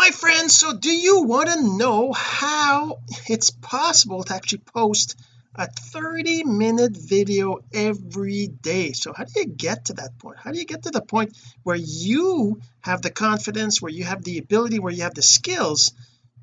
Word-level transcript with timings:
my 0.00 0.10
friends 0.12 0.56
so 0.56 0.72
do 0.72 0.90
you 0.90 1.24
want 1.24 1.50
to 1.50 1.76
know 1.76 2.10
how 2.10 3.00
it's 3.28 3.50
possible 3.50 4.24
to 4.24 4.34
actually 4.34 4.62
post 4.74 5.14
a 5.54 5.66
30 5.66 6.44
minute 6.44 6.96
video 6.96 7.58
every 7.74 8.46
day? 8.46 8.92
So 8.92 9.12
how 9.12 9.24
do 9.24 9.32
you 9.36 9.44
get 9.44 9.84
to 9.86 9.92
that 9.94 10.18
point? 10.18 10.38
How 10.38 10.52
do 10.52 10.58
you 10.58 10.64
get 10.64 10.84
to 10.84 10.90
the 10.90 11.02
point 11.02 11.36
where 11.64 11.76
you 11.76 12.62
have 12.80 13.02
the 13.02 13.10
confidence 13.10 13.82
where 13.82 13.92
you 13.92 14.04
have 14.04 14.24
the 14.24 14.38
ability 14.38 14.78
where 14.78 14.90
you 14.90 15.02
have 15.02 15.12
the 15.12 15.20
skills 15.20 15.92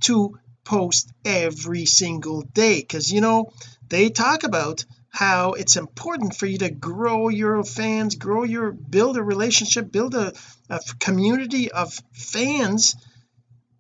to 0.02 0.38
post 0.64 1.12
every 1.26 1.86
single 1.86 2.44
day? 2.44 2.80
Because 2.82 3.12
you 3.12 3.22
know 3.22 3.52
they 3.90 4.10
talk 4.10 4.44
about 4.44 4.86
how 5.10 5.54
it's 5.54 5.78
important 5.78 6.36
for 6.36 6.46
you 6.46 6.60
to 6.60 6.70
grow 6.70 7.28
your 7.30 7.64
fans 7.64 8.14
grow 8.14 8.44
your 8.44 8.72
build 8.72 9.18
a 9.18 9.24
relationship 9.24 9.92
build 9.92 10.14
a, 10.14 10.32
a 10.70 10.80
community 11.00 11.72
of 11.72 11.92
fans 12.14 12.96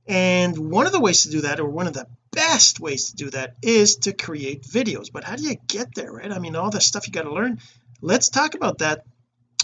and 0.07 0.57
one 0.57 0.85
of 0.85 0.91
the 0.91 0.99
ways 0.99 1.23
to 1.23 1.29
do 1.29 1.41
that 1.41 1.59
or 1.59 1.67
one 1.67 1.88
of 1.88 1.93
the 1.93 2.07
best 2.31 2.79
ways 2.79 3.09
to 3.09 3.15
do 3.15 3.29
that 3.31 3.55
is 3.61 3.98
to 3.98 4.13
create 4.13 4.63
videos. 4.63 5.11
But 5.11 5.23
how 5.23 5.35
do 5.35 5.43
you 5.43 5.55
get 5.67 5.95
there 5.95 6.11
right? 6.11 6.31
I 6.31 6.39
mean 6.39 6.55
all 6.55 6.70
the 6.70 6.81
stuff 6.81 7.07
you 7.07 7.13
got 7.13 7.23
to 7.23 7.34
learn. 7.34 7.59
Let's 8.02 8.29
talk 8.29 8.55
about 8.55 8.79
that. 8.79 9.03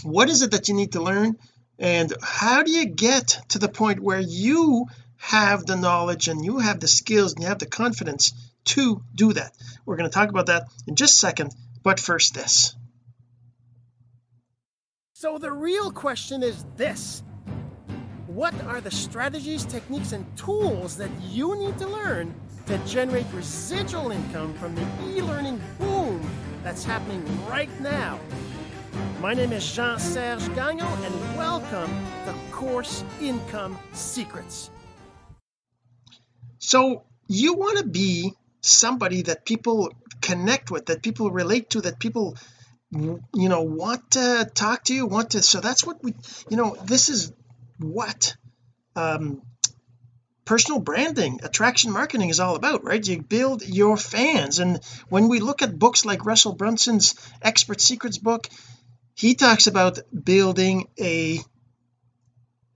What 0.02 0.28
is 0.28 0.42
it 0.42 0.50
that 0.50 0.68
you 0.68 0.74
need 0.74 0.92
to 0.92 1.02
learn? 1.02 1.36
And 1.78 2.12
how 2.22 2.62
do 2.62 2.70
you 2.70 2.86
get 2.86 3.40
to 3.50 3.58
the 3.58 3.68
point 3.68 4.00
where 4.00 4.20
you 4.20 4.86
have 5.16 5.64
the 5.64 5.76
knowledge 5.76 6.28
and 6.28 6.44
you 6.44 6.58
have 6.58 6.80
the 6.80 6.88
skills 6.88 7.32
and 7.32 7.42
you 7.42 7.48
have 7.48 7.58
the 7.58 7.66
confidence 7.66 8.32
to 8.66 9.02
do 9.14 9.32
that? 9.32 9.52
We're 9.86 9.96
going 9.96 10.10
to 10.10 10.14
talk 10.14 10.28
about 10.28 10.46
that 10.46 10.68
in 10.86 10.96
just 10.96 11.14
a 11.14 11.18
second. 11.18 11.54
But 11.82 12.00
first 12.00 12.34
this. 12.34 12.74
So 15.12 15.38
the 15.38 15.52
real 15.52 15.90
question 15.90 16.42
is 16.42 16.64
this 16.76 17.22
what 18.34 18.52
are 18.64 18.80
the 18.80 18.90
strategies 18.90 19.64
techniques 19.64 20.10
and 20.10 20.26
tools 20.36 20.96
that 20.96 21.10
you 21.30 21.56
need 21.56 21.78
to 21.78 21.86
learn 21.86 22.34
to 22.66 22.76
generate 22.78 23.26
residual 23.32 24.10
income 24.10 24.52
from 24.54 24.74
the 24.74 24.82
e-learning 25.06 25.60
boom 25.78 26.20
that's 26.64 26.82
happening 26.82 27.24
right 27.46 27.70
now? 27.80 28.18
My 29.20 29.34
name 29.34 29.52
is 29.52 29.64
Jean-Serge 29.72 30.52
Gagnon 30.56 31.04
and 31.04 31.36
welcome 31.36 31.90
to 32.26 32.34
Course 32.50 33.04
Income 33.20 33.78
Secrets. 33.92 34.68
So 36.58 37.04
you 37.28 37.54
want 37.54 37.78
to 37.78 37.84
be 37.84 38.32
somebody 38.60 39.22
that 39.22 39.44
people 39.44 39.92
connect 40.20 40.72
with 40.72 40.86
that 40.86 41.04
people 41.04 41.30
relate 41.30 41.70
to 41.70 41.82
that 41.82 42.00
people 42.00 42.36
you 42.90 43.48
know 43.48 43.62
want 43.62 44.12
to 44.12 44.50
talk 44.54 44.84
to 44.84 44.94
you 44.94 45.04
want 45.04 45.30
to 45.30 45.42
so 45.42 45.60
that's 45.60 45.84
what 45.84 46.02
we 46.02 46.14
you 46.48 46.56
know 46.56 46.76
this 46.84 47.10
is 47.10 47.32
what 47.92 48.36
um 48.96 49.42
personal 50.44 50.80
branding 50.80 51.40
attraction 51.42 51.90
marketing 51.90 52.28
is 52.28 52.40
all 52.40 52.56
about 52.56 52.84
right? 52.84 53.06
You 53.06 53.22
build 53.22 53.66
your 53.66 53.96
fans. 53.96 54.58
And 54.58 54.80
when 55.08 55.28
we 55.28 55.40
look 55.40 55.62
at 55.62 55.78
books 55.78 56.04
like 56.04 56.26
Russell 56.26 56.54
Brunson's 56.54 57.14
expert 57.42 57.80
secrets 57.80 58.18
book 58.18 58.48
he 59.16 59.34
talks 59.34 59.68
about 59.68 60.00
building 60.12 60.88
a 61.00 61.40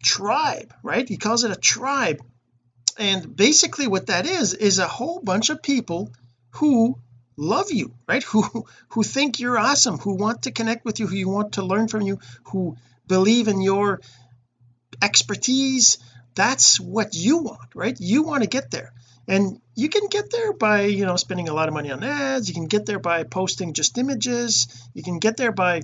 tribe 0.02 0.72
right? 0.82 1.08
He 1.08 1.16
calls 1.16 1.44
it 1.44 1.50
a 1.50 1.56
tribe. 1.56 2.22
And 2.96 3.36
basically 3.36 3.86
what 3.86 4.06
that 4.06 4.26
is 4.26 4.54
is 4.54 4.78
a 4.78 4.88
whole 4.88 5.20
bunch 5.20 5.50
of 5.50 5.62
people 5.62 6.12
who 6.52 6.98
love 7.36 7.70
you 7.70 7.94
right? 8.08 8.22
Who 8.32 8.66
who 8.88 9.02
think 9.02 9.40
you're 9.40 9.58
awesome 9.58 9.98
who 9.98 10.14
want 10.14 10.42
to 10.42 10.52
connect 10.52 10.84
with 10.84 11.00
you 11.00 11.06
who 11.06 11.16
you 11.16 11.28
want 11.28 11.52
to 11.52 11.62
learn 11.62 11.88
from 11.88 12.02
you 12.02 12.18
who 12.44 12.76
believe 13.06 13.48
in 13.48 13.60
your 13.60 14.00
expertise 15.02 15.98
that's 16.34 16.78
what 16.78 17.14
you 17.14 17.38
want 17.38 17.74
right? 17.74 17.96
You 17.98 18.22
want 18.22 18.42
to 18.44 18.48
get 18.48 18.70
there. 18.70 18.92
And 19.26 19.60
you 19.74 19.88
can 19.88 20.06
get 20.06 20.30
there 20.30 20.52
by 20.52 20.82
you 20.82 21.04
know 21.04 21.16
spending 21.16 21.48
a 21.48 21.54
lot 21.54 21.68
of 21.68 21.74
money 21.74 21.90
on 21.90 22.02
ads. 22.02 22.48
You 22.48 22.54
can 22.54 22.66
get 22.66 22.86
there 22.86 22.98
by 22.98 23.24
posting 23.24 23.72
just 23.72 23.98
images. 23.98 24.68
You 24.94 25.02
can 25.02 25.18
get 25.18 25.36
there 25.36 25.52
by 25.52 25.82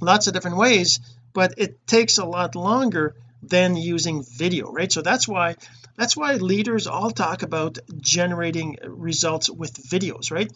lots 0.00 0.26
of 0.26 0.34
different 0.34 0.56
ways 0.56 1.00
but 1.32 1.54
it 1.56 1.86
takes 1.86 2.18
a 2.18 2.24
lot 2.24 2.54
longer 2.54 3.14
than 3.42 3.76
using 3.76 4.22
video 4.22 4.70
right? 4.70 4.92
So 4.92 5.02
that's 5.02 5.26
why 5.26 5.56
that's 5.96 6.16
why 6.16 6.34
leaders 6.34 6.86
all 6.86 7.10
talk 7.10 7.42
about 7.42 7.78
generating 8.00 8.78
results 8.84 9.50
with 9.50 9.74
videos 9.74 10.30
right? 10.30 10.52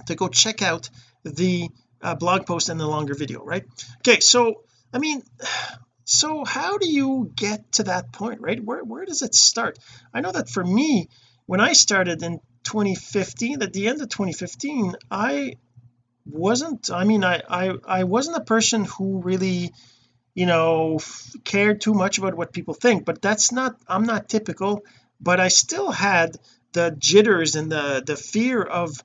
to 0.05 0.15
go 0.15 0.27
check 0.27 0.61
out 0.61 0.89
the 1.23 1.69
uh, 2.01 2.15
blog 2.15 2.45
post 2.45 2.67
and 2.69 2.79
the 2.79 2.87
longer 2.87 3.15
video 3.15 3.43
right? 3.43 3.65
Okay 3.97 4.19
so 4.19 4.63
I 4.93 4.99
mean 4.99 5.23
so 6.05 6.45
how 6.45 6.77
do 6.77 6.89
you 6.89 7.31
get 7.35 7.71
to 7.73 7.83
that 7.83 8.13
point 8.13 8.39
right? 8.41 8.63
Where 8.63 8.83
where 8.83 9.05
does 9.05 9.21
it 9.21 9.35
start? 9.35 9.77
I 10.13 10.21
know 10.21 10.31
that 10.31 10.49
for 10.49 10.63
me 10.63 11.09
when 11.45 11.59
I 11.59 11.73
started 11.73 12.23
in 12.23 12.39
2015 12.67 13.61
at 13.61 13.71
the 13.73 13.87
end 13.87 14.01
of 14.01 14.09
2015 14.09 14.95
I 15.09 15.55
wasn't 16.25 16.91
I 16.91 17.05
mean 17.05 17.23
I 17.23 17.41
I, 17.49 17.73
I 17.87 18.03
wasn't 18.03 18.37
a 18.37 18.41
person 18.53 18.83
who 18.83 19.21
really 19.21 19.71
you 20.35 20.45
know 20.45 20.99
cared 21.45 21.79
too 21.79 21.93
much 21.93 22.17
about 22.17 22.35
what 22.35 22.51
people 22.51 22.73
think 22.73 23.05
but 23.05 23.21
that's 23.21 23.51
not 23.53 23.77
I'm 23.87 24.03
not 24.03 24.27
typical 24.27 24.83
but 25.21 25.39
I 25.39 25.47
still 25.47 25.91
had 25.91 26.37
the 26.73 26.95
jitters 26.97 27.55
and 27.55 27.71
the 27.71 28.03
the 28.05 28.17
fear 28.17 28.61
of 28.61 29.01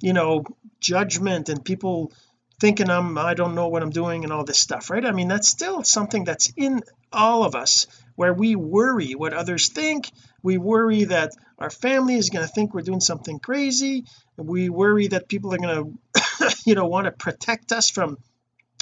you 0.00 0.12
know 0.12 0.44
judgment 0.78 1.48
and 1.48 1.64
people 1.64 2.12
thinking 2.60 2.90
I'm 2.90 3.16
I 3.16 3.32
don't 3.32 3.54
know 3.54 3.68
what 3.68 3.82
I'm 3.82 3.96
doing 4.02 4.24
and 4.24 4.32
all 4.32 4.44
this 4.44 4.58
stuff 4.58 4.90
right? 4.90 5.04
I 5.04 5.12
mean 5.12 5.28
that's 5.28 5.48
still 5.48 5.82
something 5.84 6.24
that's 6.24 6.52
in 6.56 6.82
all 7.12 7.44
of 7.44 7.54
us 7.54 7.86
where 8.16 8.34
we 8.34 8.56
worry 8.56 9.14
what 9.14 9.32
others 9.32 9.68
think. 9.68 10.10
We 10.42 10.58
worry 10.58 11.04
that 11.04 11.32
our 11.58 11.70
family 11.70 12.16
is 12.16 12.30
going 12.30 12.46
to 12.46 12.52
think 12.52 12.74
we're 12.74 12.82
doing 12.82 13.00
something 13.00 13.38
crazy. 13.38 14.04
We 14.36 14.68
worry 14.68 15.08
that 15.08 15.28
people 15.28 15.54
are 15.54 15.58
going 15.58 15.98
to 16.14 16.56
you 16.64 16.74
know 16.74 16.86
want 16.86 17.04
to 17.04 17.12
protect 17.12 17.72
us 17.72 17.90
from 17.90 18.18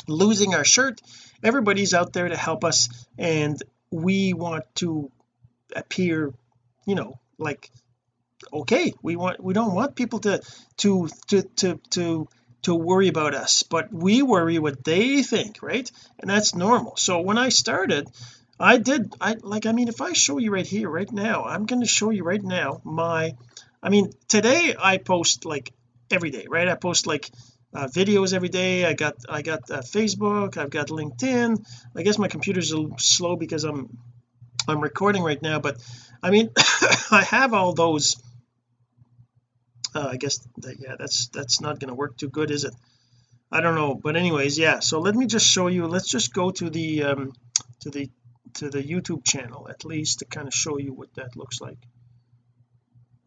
losing 0.09 0.55
our 0.55 0.65
shirt. 0.65 1.01
Everybody's 1.43 1.95
out 1.95 2.13
there 2.13 2.29
to 2.29 2.37
help 2.37 2.65
us 2.65 2.89
and 3.19 3.63
we 3.91 4.33
want 4.33 4.65
to 4.77 5.11
appear 5.75 6.33
you 6.87 6.95
know 6.95 7.19
like 7.39 7.71
okay. 8.53 8.93
We 9.03 9.17
want 9.17 9.43
we 9.43 9.53
don't 9.55 9.75
want 9.75 9.97
people 9.97 10.21
to 10.21 10.43
to 10.79 11.09
to 11.29 11.43
to 11.43 11.81
to 11.91 12.29
to 12.63 12.75
worry 12.75 13.09
about 13.09 13.35
us 13.35 13.63
but 13.63 13.93
we 13.93 14.23
worry 14.23 14.59
what 14.59 14.85
they 14.85 15.23
think 15.23 15.63
right? 15.63 15.91
And 16.19 16.31
that's 16.31 16.55
normal. 16.55 16.97
So 16.97 17.21
when 17.21 17.39
I 17.39 17.51
started 17.51 18.09
I 18.65 18.79
did 18.79 19.13
I 19.21 19.37
like 19.43 19.67
I 19.67 19.73
mean 19.73 19.89
if 19.89 20.01
I 20.01 20.15
show 20.15 20.39
you 20.39 20.51
right 20.51 20.67
here 20.67 20.89
right 20.89 21.13
now 21.13 21.45
I'm 21.45 21.67
going 21.67 21.83
to 21.83 21.87
show 21.87 22.09
you 22.09 22.25
right 22.25 22.43
now 22.43 22.81
my 22.83 23.37
I 23.83 23.91
mean 23.91 24.11
today 24.27 24.75
I 24.79 24.97
post 24.97 25.45
like 25.45 25.71
every 26.11 26.31
day 26.31 26.47
right? 26.49 26.67
I 26.67 26.75
post 26.75 27.07
like 27.07 27.31
uh, 27.75 27.89
videos 27.89 28.33
every 28.33 28.49
day. 28.49 28.87
I 28.87 28.95
got 28.95 29.17
I 29.29 29.43
got 29.43 29.71
uh, 29.71 29.83
Facebook 29.83 30.57
I've 30.57 30.71
got 30.71 30.89
LinkedIn. 30.89 31.63
I 31.95 32.03
guess 32.03 32.17
my 32.19 32.29
computer's 32.29 32.71
a 32.71 32.79
little 32.79 32.97
slow 32.99 33.37
because 33.37 33.65
I'm 33.65 33.99
I'm 34.67 34.81
recording 34.81 35.23
right 35.23 35.43
now 35.43 35.59
but 35.59 35.77
I 36.23 36.31
mean 36.31 36.49
I 37.11 37.23
have 37.23 37.53
all 37.53 37.75
those 37.75 38.17
uh, 39.95 40.09
I 40.13 40.17
guess 40.17 40.39
that 40.63 40.77
yeah 40.81 40.97
that's 40.99 41.29
that's 41.35 41.61
not 41.61 41.81
going 41.81 41.91
to 41.91 41.95
work 41.95 42.17
too 42.17 42.31
good 42.31 42.51
is 42.51 42.65
it? 42.65 42.75
I 43.53 43.61
don't 43.61 43.75
know 43.75 43.95
but 43.95 44.17
anyways 44.17 44.59
yeah 44.59 44.81
so 44.81 45.01
let 45.01 45.15
me 45.15 45.27
just 45.27 45.47
show 45.47 45.67
you 45.67 45.87
let's 45.87 46.09
just 46.09 46.33
go 46.33 46.51
to 46.51 46.71
the 46.71 47.03
um 47.03 47.33
to 47.81 47.91
the 47.91 48.09
to 48.55 48.71
the 48.71 48.83
YouTube 48.83 49.25
channel 49.25 49.67
at 49.69 49.85
least 49.85 50.21
to 50.21 50.25
kind 50.25 50.47
of 50.47 50.55
show 50.55 50.79
you 50.79 50.93
what 50.93 51.15
that 51.15 51.37
looks 51.37 51.61
like. 51.61 51.79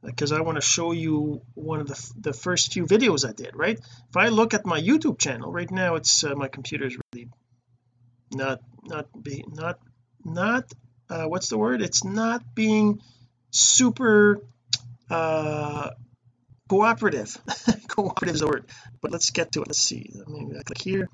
Because 0.04 0.32
I 0.32 0.42
want 0.42 0.56
to 0.56 0.62
show 0.62 0.92
you 0.92 1.42
one 1.54 1.80
of 1.80 1.88
the, 1.88 2.14
the 2.20 2.34
first 2.34 2.72
few 2.72 2.86
videos 2.86 3.28
I 3.28 3.34
did 3.34 3.56
right? 3.56 3.80
If 4.10 4.18
I 4.18 4.30
look 4.30 4.54
at 4.54 4.66
my 4.66 4.80
YouTube 4.80 5.20
channel 5.20 5.52
right 5.52 5.70
now 5.70 5.96
it's 5.96 6.24
uh, 6.24 6.36
my 6.36 6.48
computer 6.48 6.86
is 6.86 6.98
really 7.14 7.30
not 8.32 8.62
not 8.84 9.08
be 9.22 9.44
not 9.48 9.80
not 10.24 10.72
uh, 11.10 11.26
what's 11.26 11.50
the 11.50 11.58
word? 11.58 11.82
It's 11.82 12.04
not 12.04 12.56
being 12.56 13.02
super 13.52 14.42
uh 15.10 15.92
cooperative. 16.70 17.38
Cooperative 17.88 18.36
is 18.36 18.42
the 18.42 18.48
word 18.48 18.66
but 19.02 19.12
let's 19.12 19.32
get 19.32 19.52
to 19.54 19.62
it. 19.62 19.68
Let's 19.68 19.80
see. 19.80 20.12
Maybe 20.28 20.58
I 20.58 20.64
click 20.64 20.82
here 20.82 21.10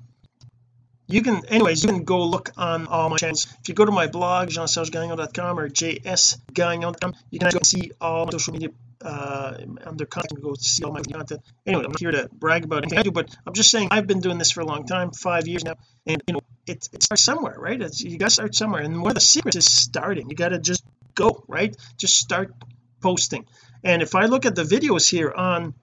you 1.06 1.22
can 1.22 1.44
anyways 1.46 1.82
you 1.82 1.90
can 1.90 2.04
go 2.04 2.24
look 2.24 2.50
on 2.56 2.86
all 2.86 3.10
my 3.10 3.16
channels. 3.16 3.46
If 3.60 3.68
you 3.68 3.74
go 3.74 3.84
to 3.84 3.92
my 3.92 4.06
blog 4.06 4.48
jeansergegagnon.com 4.48 5.58
or 5.58 5.68
jsgagnon.com 5.68 7.14
you 7.30 7.38
can 7.38 7.64
see 7.64 7.92
all 8.00 8.24
my 8.24 8.30
social 8.32 8.52
media 8.54 8.68
uh 9.02 9.58
under 9.84 10.06
content. 10.06 10.42
Go 10.42 10.54
see 10.54 10.84
all 10.84 10.92
my 10.92 11.02
content. 11.02 11.42
Anyway 11.66 11.84
I'm 11.84 11.92
not 11.92 12.00
here 12.00 12.10
to 12.10 12.28
brag 12.32 12.64
about 12.64 12.78
anything 12.78 12.98
I 12.98 13.02
do 13.02 13.10
but 13.10 13.34
I'm 13.46 13.52
just 13.52 13.70
saying 13.70 13.88
I've 13.90 14.06
been 14.06 14.20
doing 14.20 14.38
this 14.38 14.52
for 14.52 14.60
a 14.60 14.66
long 14.66 14.86
time 14.86 15.10
five 15.10 15.46
years 15.46 15.64
now 15.64 15.74
and 16.06 16.22
you 16.26 16.34
know 16.34 16.40
it, 16.66 16.88
it 16.92 17.02
starts 17.02 17.22
somewhere 17.22 17.56
right? 17.58 17.80
It's, 17.80 18.00
you 18.00 18.16
got 18.16 18.28
to 18.28 18.34
start 18.34 18.54
somewhere 18.54 18.82
and 18.82 19.02
one 19.02 19.10
of 19.10 19.14
the 19.14 19.20
secrets 19.20 19.56
is 19.56 19.66
starting. 19.66 20.30
You 20.30 20.36
got 20.36 20.50
to 20.50 20.58
just 20.58 20.84
go 21.14 21.44
right? 21.48 21.76
Just 21.98 22.16
start 22.16 22.54
posting. 23.02 23.46
And 23.82 24.00
if 24.00 24.14
I 24.14 24.24
look 24.24 24.46
at 24.46 24.54
the 24.54 24.62
videos 24.64 25.10
here 25.10 25.30
on 25.30 25.74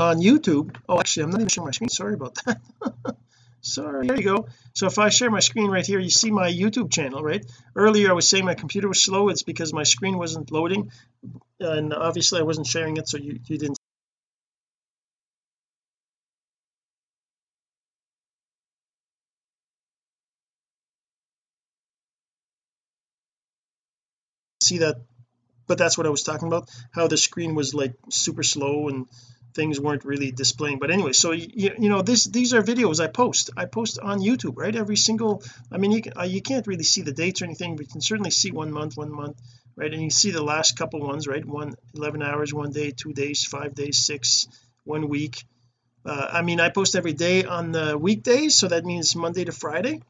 on 0.00 0.18
YouTube 0.18 0.76
oh 0.88 0.98
actually 0.98 1.24
I'm 1.24 1.30
not 1.30 1.40
even 1.40 1.48
showing 1.48 1.66
my 1.66 1.72
screen. 1.72 1.90
Sorry 1.90 2.14
about 2.14 2.36
that 2.46 2.60
sorry 3.66 4.06
there 4.06 4.16
you 4.16 4.24
go. 4.24 4.48
So 4.74 4.86
if 4.86 4.98
I 4.98 5.08
share 5.08 5.30
my 5.30 5.40
screen 5.40 5.70
right 5.70 5.86
here 5.86 5.98
you 5.98 6.10
see 6.10 6.30
my 6.30 6.50
YouTube 6.50 6.90
channel 6.92 7.22
right? 7.22 7.44
Earlier 7.74 8.10
I 8.10 8.12
was 8.14 8.28
saying 8.28 8.44
my 8.44 8.54
computer 8.54 8.88
was 8.88 9.02
slow. 9.02 9.28
It's 9.28 9.42
because 9.42 9.72
my 9.72 9.82
screen 9.82 10.16
wasn't 10.18 10.50
loading 10.52 10.90
and 11.60 11.92
obviously 11.94 12.40
I 12.40 12.44
wasn't 12.44 12.66
sharing 12.66 12.96
it 12.96 13.08
so 13.08 13.18
you, 13.18 13.40
you 13.46 13.58
didn't 13.58 13.78
see 24.62 24.78
that 24.78 24.96
but 25.66 25.78
that's 25.78 25.98
what 25.98 26.06
I 26.06 26.10
was 26.10 26.22
talking 26.22 26.48
about 26.48 26.68
how 26.92 27.08
the 27.08 27.16
screen 27.16 27.54
was 27.54 27.74
like 27.74 27.94
super 28.10 28.42
slow 28.42 28.88
and 28.88 29.06
things 29.56 29.80
weren't 29.80 30.04
really 30.04 30.30
displaying. 30.30 30.78
But 30.78 30.90
anyway 30.90 31.12
so 31.12 31.32
you, 31.32 31.72
you 31.78 31.88
know 31.88 32.02
this 32.02 32.24
these 32.24 32.54
are 32.54 32.62
videos 32.62 33.00
I 33.00 33.08
post. 33.08 33.50
I 33.56 33.64
post 33.64 33.98
on 33.98 34.20
YouTube 34.20 34.56
right? 34.56 34.76
Every 34.76 34.96
single 34.96 35.42
I 35.72 35.78
mean 35.78 35.92
you 35.92 36.02
can, 36.02 36.12
uh, 36.16 36.24
you 36.24 36.42
can't 36.42 36.66
really 36.66 36.84
see 36.84 37.02
the 37.02 37.12
dates 37.12 37.42
or 37.42 37.46
anything 37.46 37.76
but 37.76 37.86
you 37.86 37.92
can 37.92 38.00
certainly 38.00 38.30
see 38.30 38.50
one 38.52 38.70
month 38.70 38.96
one 38.96 39.10
month 39.10 39.40
right? 39.74 39.92
And 39.92 40.02
you 40.02 40.10
see 40.10 40.30
the 40.30 40.42
last 40.42 40.78
couple 40.78 41.00
ones 41.00 41.26
right? 41.26 41.44
One 41.44 41.74
11 41.94 42.22
hours 42.22 42.54
one 42.54 42.70
day 42.70 42.92
two 42.92 43.12
days 43.12 43.44
five 43.44 43.74
days 43.74 43.98
six 43.98 44.46
one 44.84 45.08
week. 45.08 45.44
Uh, 46.04 46.28
I 46.38 46.42
mean 46.42 46.60
I 46.60 46.68
post 46.68 46.94
every 46.94 47.14
day 47.14 47.44
on 47.44 47.72
the 47.72 47.98
weekdays 47.98 48.58
so 48.58 48.68
that 48.68 48.84
means 48.84 49.16
Monday 49.16 49.44
to 49.44 49.52
Friday 49.52 50.02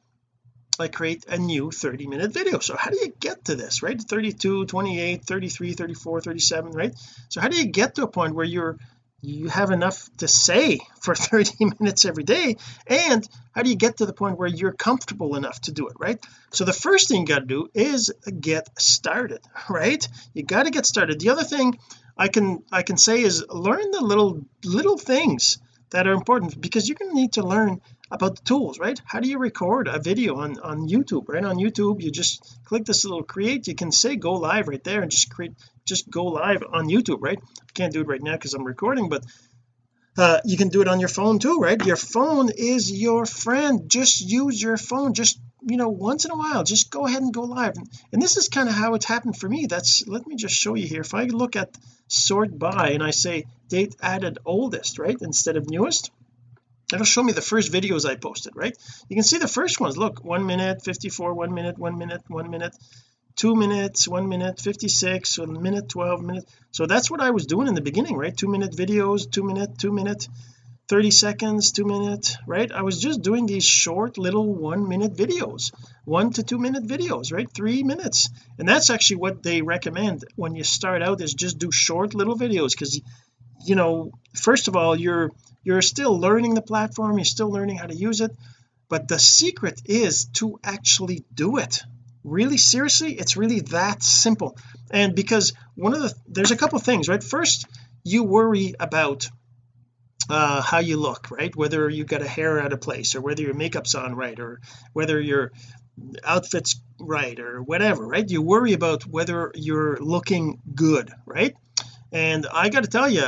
I 0.79 0.89
create 0.89 1.25
a 1.27 1.39
new 1.39 1.71
30 1.71 2.07
minute 2.07 2.33
video. 2.33 2.59
So 2.59 2.77
how 2.77 2.91
do 2.91 2.99
you 2.99 3.13
get 3.19 3.47
to 3.47 3.55
this 3.55 3.83
right? 3.83 4.01
32 4.01 4.67
28 4.67 5.25
33 5.25 5.73
34 5.73 6.21
37 6.21 6.73
right? 6.73 6.95
So 7.29 7.41
how 7.41 7.49
do 7.49 7.57
you 7.57 7.67
get 7.67 7.95
to 7.95 8.03
a 8.03 8.09
point 8.09 8.35
where 8.35 8.45
you're 8.45 8.77
you 9.23 9.49
have 9.49 9.71
enough 9.71 10.09
to 10.19 10.29
say 10.29 10.79
for 11.01 11.15
30 11.33 11.67
minutes 11.81 12.05
every 12.05 12.25
day 12.25 12.57
and 12.87 13.27
how 13.55 13.63
do 13.63 13.71
you 13.71 13.77
get 13.77 13.99
to 13.99 14.07
the 14.07 14.13
point 14.13 14.39
where 14.39 14.49
you're 14.49 14.73
comfortable 14.73 15.37
enough 15.37 15.61
to 15.63 15.73
do 15.73 15.89
it 15.89 15.95
right? 15.99 16.25
So 16.53 16.65
the 16.65 16.73
first 16.73 17.09
thing 17.09 17.21
you 17.21 17.27
got 17.27 17.41
to 17.41 17.47
do 17.47 17.69
is 17.75 18.13
get 18.41 18.69
started 18.81 19.41
right? 19.71 20.07
You 20.35 20.43
got 20.43 20.65
to 20.65 20.71
get 20.71 20.87
started. 20.87 21.21
The 21.21 21.31
other 21.31 21.45
thing 21.45 21.79
I 22.17 22.29
can 22.29 22.63
I 22.73 22.83
can 22.83 22.97
say 22.97 23.23
is 23.23 23.45
learn 23.49 23.91
the 23.91 24.01
little 24.01 24.47
little 24.65 24.97
things 24.97 25.59
that 25.91 26.07
are 26.07 26.13
important 26.13 26.61
because 26.61 26.89
you're 26.89 26.97
going 26.99 27.11
to 27.11 27.17
need 27.17 27.35
to 27.35 27.43
learn 27.43 27.81
about 28.11 28.37
the 28.37 28.43
tools 28.43 28.79
right? 28.79 29.01
How 29.05 29.21
do 29.21 29.29
you 29.29 29.39
record 29.39 29.89
a 29.89 29.99
video 29.99 30.37
on 30.37 30.59
on 30.61 30.89
YouTube 30.89 31.29
right? 31.29 31.45
On 31.45 31.57
YouTube 31.57 32.03
you 32.03 32.11
just 32.11 32.59
click 32.65 32.85
this 32.85 33.05
little 33.05 33.23
create. 33.23 33.67
You 33.67 33.75
can 33.75 33.93
say 33.93 34.17
go 34.17 34.35
live 34.35 34.69
right 34.69 34.83
there 34.83 35.03
and 35.03 35.11
just 35.11 35.31
create 35.31 35.55
just 35.85 36.09
go 36.11 36.25
live 36.27 36.63
on 36.71 36.89
YouTube 36.89 37.19
right? 37.21 37.39
I 37.39 37.73
can't 37.75 37.93
do 37.93 38.01
it 38.03 38.07
right 38.07 38.23
now 38.23 38.33
because 38.33 38.55
I'm 38.55 38.65
recording 38.65 39.09
but 39.09 39.25
uh, 40.19 40.41
you 40.47 40.57
can 40.57 40.69
do 40.69 40.81
it 40.81 40.89
on 40.89 41.01
your 41.01 41.09
phone 41.09 41.39
too 41.39 41.59
right? 41.59 41.85
Your 41.85 41.97
phone 41.97 42.51
is 42.51 42.91
your 42.91 43.27
friend. 43.27 43.91
Just 43.91 44.21
use 44.21 44.61
your 44.63 44.77
phone. 44.77 45.15
Just 45.15 45.41
you 45.63 45.77
know 45.77 45.89
once 45.89 46.25
in 46.25 46.31
a 46.31 46.37
while 46.37 46.63
just 46.63 46.91
go 46.91 47.07
ahead 47.07 47.23
and 47.23 47.35
go 47.35 47.43
live. 47.43 47.75
And 48.13 48.23
this 48.23 48.37
is 48.37 48.49
kind 48.49 48.69
of 48.69 48.75
how 48.75 48.95
it's 48.95 49.07
happened 49.07 49.37
for 49.37 49.49
me. 49.49 49.67
That's 49.67 50.07
let 50.07 50.27
me 50.27 50.37
just 50.37 50.55
show 50.55 50.75
you 50.75 50.87
here. 50.87 51.01
If 51.01 51.15
I 51.15 51.25
look 51.25 51.57
at 51.57 51.77
sort 52.09 52.57
by 52.57 52.91
and 52.91 53.03
I 53.03 53.11
say 53.11 53.47
date 53.69 53.97
added 54.01 54.39
oldest 54.45 55.01
right 55.01 55.17
instead 55.21 55.57
of 55.57 55.69
newest 55.69 56.13
it'll 56.93 57.05
show 57.05 57.23
me 57.23 57.33
the 57.33 57.43
first 57.43 57.73
videos 57.73 58.09
I 58.09 58.17
posted 58.17 58.55
right? 58.57 58.77
You 59.09 59.17
can 59.17 59.25
see 59.25 59.39
the 59.39 59.49
first 59.49 59.81
ones. 59.81 59.97
Look 59.97 60.25
one 60.25 60.47
minute 60.47 60.85
54 60.85 61.35
one 61.35 61.55
minute 61.55 61.79
one 61.79 61.99
minute 61.99 62.23
one 62.29 62.51
minute 62.51 62.77
two 63.35 63.55
minutes 63.55 64.09
one 64.09 64.29
minute 64.29 64.61
56 64.61 65.39
one 65.39 65.63
minute 65.63 65.89
12 65.89 66.23
minutes 66.23 66.53
so 66.71 66.87
that's 66.87 67.11
what 67.11 67.21
I 67.21 67.31
was 67.31 67.47
doing 67.47 67.69
in 67.69 67.75
the 67.75 67.81
beginning 67.81 68.17
right? 68.17 68.37
Two 68.37 68.49
minute 68.49 68.73
videos 68.73 69.31
two 69.31 69.43
minute 69.43 69.79
two 69.79 69.93
minute 69.93 70.29
30 70.89 71.11
seconds 71.11 71.73
two 71.73 71.85
minute 71.85 72.37
right? 72.47 72.71
I 72.71 72.83
was 72.83 73.01
just 73.01 73.21
doing 73.21 73.47
these 73.47 73.65
short 73.65 74.17
little 74.17 74.55
one 74.55 74.89
minute 74.89 75.15
videos 75.15 75.73
one 76.05 76.33
to 76.35 76.45
two 76.45 76.59
minute 76.59 76.85
videos 76.85 77.33
right? 77.33 77.51
Three 77.53 77.83
minutes. 77.83 78.31
And 78.59 78.69
that's 78.69 78.91
actually 78.91 79.17
what 79.17 79.43
they 79.43 79.61
recommend 79.61 80.25
when 80.37 80.55
you 80.55 80.63
start 80.63 81.03
out 81.03 81.21
is 81.21 81.35
just 81.35 81.59
do 81.59 81.73
short 81.73 82.15
little 82.15 82.39
videos 82.39 82.71
because 82.71 83.01
you 83.65 83.75
know 83.75 84.13
first 84.35 84.69
of 84.69 84.77
all 84.77 84.97
you're 84.97 85.31
you're 85.63 85.83
still 85.83 86.19
learning 86.19 86.55
the 86.55 86.63
platform 86.63 87.19
you're 87.19 87.25
still 87.25 87.51
learning 87.51 87.77
how 87.77 87.87
to 87.87 87.95
use 87.95 88.21
it 88.21 88.31
but 88.89 89.09
the 89.09 89.19
secret 89.19 89.83
is 89.85 90.27
to 90.35 90.59
actually 90.63 91.25
do 91.35 91.59
it. 91.59 91.81
Really 92.25 92.57
seriously 92.57 93.13
it's 93.15 93.37
really 93.37 93.61
that 93.61 94.03
simple. 94.03 94.57
And 94.91 95.15
because 95.15 95.53
one 95.75 95.95
of 95.95 96.01
the 96.01 96.15
there's 96.27 96.51
a 96.51 96.57
couple 96.57 96.79
things 96.79 97.09
right? 97.09 97.23
First 97.23 97.67
you 98.05 98.25
worry 98.25 98.75
about 98.79 99.29
uh 100.29 100.61
how 100.61 100.79
you 100.79 100.97
look 100.97 101.31
right? 101.31 101.55
Whether 101.55 101.89
you 101.89 102.05
got 102.05 102.23
a 102.23 102.29
hair 102.29 102.61
out 102.61 102.73
of 102.73 102.81
place 102.81 103.15
or 103.15 103.21
whether 103.21 103.43
your 103.43 103.55
makeup's 103.55 103.95
on 103.95 104.15
right 104.15 104.39
or 104.39 104.61
whether 104.93 105.21
your 105.21 105.53
outfit's 106.25 106.81
right 106.99 107.39
or 107.39 107.63
whatever 107.63 108.07
right? 108.07 108.29
You 108.29 108.43
worry 108.43 108.73
about 108.73 109.07
whether 109.07 109.53
you're 109.55 109.99
looking 109.99 110.61
good 110.75 111.13
right? 111.27 111.55
And 112.13 112.47
I 112.53 112.69
got 112.71 112.85
to 112.85 112.91
tell 112.91 113.09
you 113.09 113.25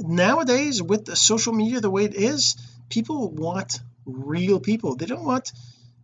nowadays 0.00 0.82
with 0.82 1.04
the 1.04 1.16
social 1.16 1.52
media 1.52 1.80
the 1.80 1.90
way 1.90 2.04
it 2.04 2.14
is 2.14 2.56
people 2.90 3.30
want 3.30 3.80
real 4.04 4.60
people. 4.60 4.96
They 4.96 5.06
don't 5.06 5.24
want 5.24 5.52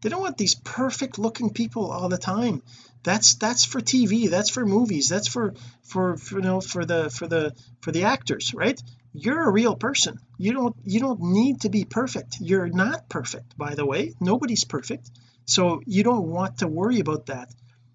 they 0.00 0.08
don't 0.08 0.20
want 0.20 0.38
these 0.38 0.54
perfect 0.54 1.19
looking 1.19 1.50
people 1.50 1.90
all 1.90 2.08
the 2.08 2.19
time. 2.19 2.62
That's 3.02 3.34
that's 3.34 3.64
for 3.64 3.81
TV 3.81 4.31
that's 4.31 4.50
for 4.50 4.64
movies 4.64 5.08
that's 5.08 5.28
for 5.28 5.54
for, 5.82 6.16
for 6.16 6.37
you 6.37 6.43
know 6.43 6.60
for 6.60 6.84
the 6.84 7.10
for 7.10 7.26
the 7.26 7.54
for 7.81 7.93
the 7.93 8.04
actors 8.04 8.54
right? 8.54 8.81
You're 9.12 9.48
a 9.48 9.50
real 9.50 9.75
person. 9.75 10.19
You 10.38 10.52
don't 10.52 10.76
you 10.84 11.00
don't 11.00 11.20
need 11.20 11.62
to 11.62 11.69
be 11.69 11.84
perfect. 11.84 12.38
You're 12.40 12.69
not 12.69 13.08
perfect 13.08 13.56
by 13.58 13.75
the 13.75 13.87
way. 13.87 14.14
Nobody's 14.20 14.64
perfect. 14.64 15.10
So 15.44 15.81
you 15.87 16.02
don't 16.02 16.28
want 16.28 16.58
to 16.58 16.69
worry 16.69 17.00
about 17.00 17.26
that. 17.26 17.48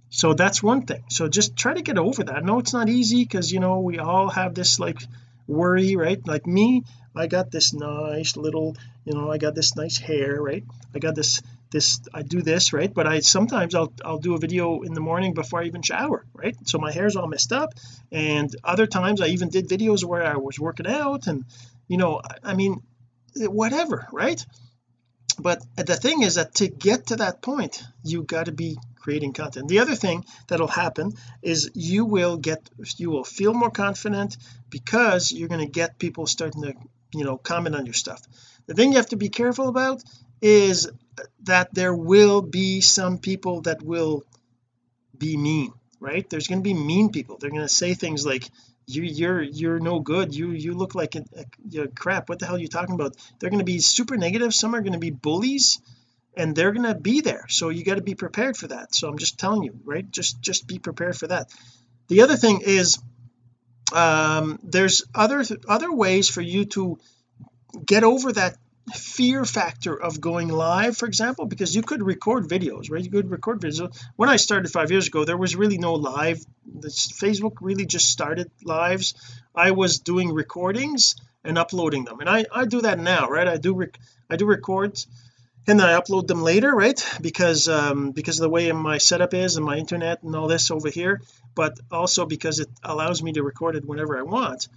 So 0.09 0.33
that's 0.33 0.62
one 0.62 0.81
thing. 0.83 1.03
So 1.09 1.30
just 1.30 1.56
try 1.56 1.74
to 1.74 1.81
get 1.81 1.98
over 1.98 2.24
that. 2.24 2.44
No 2.44 2.59
it's 2.59 2.74
not 2.74 2.89
easy 2.89 3.24
because 3.24 3.51
you 3.51 3.59
know 3.59 3.80
we 3.80 4.00
all 4.00 4.30
have 4.30 4.56
this 4.56 4.80
like 4.80 5.01
worry 5.51 5.95
right? 5.95 6.25
Like 6.25 6.48
me 6.48 6.83
I 7.15 7.27
got 7.27 7.51
this 7.51 7.74
nice 7.74 8.38
little 8.38 8.75
you 9.06 9.13
know 9.13 9.31
I 9.31 9.38
got 9.38 9.56
this 9.56 9.75
nice 9.75 9.98
hair 9.98 10.42
right? 10.42 10.63
I 10.95 11.00
got 11.00 11.15
this 11.15 11.42
this 11.71 12.01
I 12.13 12.21
do 12.21 12.42
this 12.42 12.74
right? 12.74 12.94
But 12.94 13.07
I 13.07 13.19
sometimes 13.19 13.75
I'll 13.75 13.94
I'll 14.03 14.19
do 14.19 14.36
a 14.36 14.39
video 14.39 14.81
in 14.81 14.94
the 14.94 15.01
morning 15.01 15.33
before 15.33 15.62
I 15.62 15.65
even 15.65 15.81
shower 15.81 16.25
right? 16.33 16.56
So 16.65 16.77
my 16.77 16.92
hair's 16.92 17.15
all 17.15 17.27
messed 17.27 17.53
up. 17.53 17.74
And 18.12 18.53
other 18.63 18.88
times 18.88 19.22
I 19.22 19.27
even 19.27 19.50
did 19.50 19.70
videos 19.70 20.03
where 20.03 20.24
I 20.24 20.38
was 20.38 20.60
working 20.60 20.88
out 20.88 21.27
and 21.27 21.46
you 21.88 21.98
know 21.98 22.22
I 22.43 22.53
mean 22.53 22.81
whatever 23.36 24.08
right? 24.12 24.43
But 25.39 25.60
the 25.75 25.96
thing 25.96 26.22
is 26.22 26.36
that 26.36 26.55
to 26.55 26.67
get 26.67 27.08
to 27.08 27.15
that 27.17 27.41
point 27.41 27.81
you 28.03 28.24
got 28.24 28.46
to 28.46 28.51
be 28.51 28.77
creating 29.01 29.34
content. 29.34 29.67
The 29.67 29.79
other 29.79 29.96
thing 29.96 30.24
that'll 30.48 30.67
happen 30.67 31.13
is 31.41 31.72
you 31.74 32.05
will 32.05 32.38
get 32.38 32.70
you 32.98 33.10
will 33.10 33.24
feel 33.24 33.53
more 33.53 33.72
confident 33.72 34.38
because 34.70 35.31
you're 35.31 35.50
going 35.50 35.65
to 35.65 35.79
get 35.81 36.00
people 36.00 36.27
starting 36.27 36.62
to 36.63 36.74
you 37.13 37.25
know 37.25 37.38
comment 37.38 37.75
on 37.75 37.86
your 37.86 37.93
stuff. 37.93 38.22
The 38.67 38.74
thing 38.74 38.91
you 38.91 38.98
have 38.98 39.10
to 39.10 39.17
be 39.17 39.29
careful 39.29 39.67
about 39.67 40.03
is 40.41 40.89
that 41.43 41.74
there 41.74 41.93
will 41.93 42.41
be 42.41 42.81
some 42.81 43.17
people 43.17 43.62
that 43.62 43.81
will 43.81 44.24
be 45.17 45.36
mean 45.38 45.74
right? 46.01 46.27
There's 46.29 46.48
going 46.48 46.60
to 46.60 46.63
be 46.63 46.74
mean 46.74 47.12
people. 47.12 47.38
They're 47.38 47.51
going 47.51 47.62
to 47.62 47.70
say 47.70 47.93
things 47.93 48.25
like 48.25 48.50
you 48.88 49.03
you're 49.03 49.41
you're 49.41 49.79
no 49.79 50.00
good. 50.00 50.36
You 50.36 50.51
you 50.51 50.74
look 50.74 50.96
like 50.96 51.15
a, 51.15 51.24
a, 51.38 51.81
a 51.84 51.88
crap. 51.88 52.27
What 52.27 52.39
the 52.39 52.48
hell 52.48 52.55
are 52.55 52.60
you 52.60 52.67
talking 52.67 52.96
about? 52.96 53.15
They're 53.39 53.51
going 53.51 53.60
to 53.60 53.65
be 53.65 53.79
super 53.79 54.17
negative. 54.17 54.53
Some 54.53 54.75
are 54.75 54.81
going 54.81 54.93
to 54.93 55.00
be 55.00 55.12
bullies 55.12 55.79
and 56.35 56.55
they're 56.55 56.71
going 56.71 56.88
to 56.88 56.95
be 56.95 57.21
there. 57.21 57.45
So 57.50 57.69
you 57.69 57.83
got 57.83 57.95
to 57.95 58.01
be 58.01 58.15
prepared 58.15 58.57
for 58.57 58.67
that. 58.67 58.95
So 58.95 59.07
I'm 59.07 59.17
just 59.17 59.39
telling 59.39 59.63
you 59.63 59.79
right? 59.83 60.09
Just 60.09 60.41
just 60.41 60.67
be 60.67 60.79
prepared 60.79 61.17
for 61.17 61.27
that. 61.27 61.51
The 62.07 62.21
other 62.21 62.38
thing 62.38 62.61
is 62.61 63.00
um 63.93 64.59
there's 64.63 65.03
other 65.13 65.43
other 65.67 65.91
ways 65.91 66.29
for 66.29 66.41
you 66.41 66.65
to 66.65 66.97
get 67.85 68.03
over 68.03 68.31
that 68.31 68.57
fear 68.95 69.45
factor 69.45 69.95
of 69.95 70.19
going 70.19 70.47
live 70.50 70.97
for 70.97 71.05
example 71.05 71.45
because 71.45 71.75
you 71.75 71.81
could 71.81 72.01
record 72.01 72.47
videos 72.47 72.89
right? 72.89 73.03
You 73.03 73.11
could 73.11 73.29
record 73.29 73.61
videos. 73.61 73.95
When 74.15 74.29
I 74.29 74.38
started 74.38 74.71
five 74.71 74.91
years 74.91 75.07
ago 75.07 75.25
there 75.25 75.38
was 75.38 75.55
really 75.55 75.77
no 75.77 75.93
live. 75.95 76.43
This 76.65 77.11
Facebook 77.11 77.57
really 77.61 77.85
just 77.85 78.09
started 78.09 78.50
lives. 78.63 79.13
I 79.53 79.71
was 79.71 80.00
doing 80.00 80.33
recordings 80.33 81.15
and 81.43 81.57
uploading 81.57 82.05
them. 82.05 82.19
And 82.21 82.29
I 82.29 82.45
I 82.53 82.65
do 82.65 82.81
that 82.81 83.00
now 83.00 83.29
right? 83.29 83.47
I 83.47 83.57
do 83.57 83.85
I 84.29 84.38
do 84.38 84.45
records 84.45 85.07
and 85.68 85.80
then 85.80 85.88
I 85.88 86.00
upload 86.00 86.27
them 86.27 86.41
later 86.41 86.72
right? 86.72 87.03
Because 87.22 87.68
um 87.68 88.12
because 88.12 88.39
of 88.39 88.44
the 88.44 88.50
way 88.50 88.72
my 88.72 88.98
setup 88.98 89.34
is 89.34 89.58
and 89.58 89.65
my 89.65 89.77
internet 89.77 90.24
and 90.24 90.36
all 90.36 90.48
this 90.48 90.72
over 90.72 90.89
here. 90.89 91.22
But 91.53 91.80
also 91.91 92.25
because 92.25 92.60
it 92.60 92.70
allows 92.84 93.22
me 93.22 93.34
to 93.34 93.44
record 93.44 93.75
it 93.75 93.86
whenever 93.86 94.18
I 94.18 94.24
want 94.24 94.68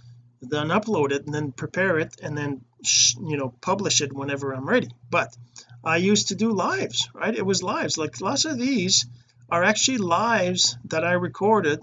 then 0.41 0.67
upload 0.67 1.11
it 1.11 1.25
and 1.25 1.33
then 1.33 1.51
prepare 1.51 1.99
it 1.99 2.15
and 2.21 2.37
then 2.37 2.61
you 3.19 3.37
know 3.37 3.53
publish 3.61 4.01
it 4.01 4.13
whenever 4.13 4.53
I'm 4.53 4.67
ready. 4.67 4.89
But 5.09 5.35
I 5.83 5.97
used 5.97 6.29
to 6.29 6.35
do 6.35 6.51
lives 6.51 7.09
right? 7.13 7.35
It 7.35 7.45
was 7.45 7.63
lives. 7.63 7.97
Like 7.97 8.21
lots 8.21 8.45
of 8.45 8.57
these 8.57 9.05
are 9.49 9.63
actually 9.63 9.99
lives 9.99 10.77
that 10.85 11.03
I 11.03 11.13
recorded 11.13 11.81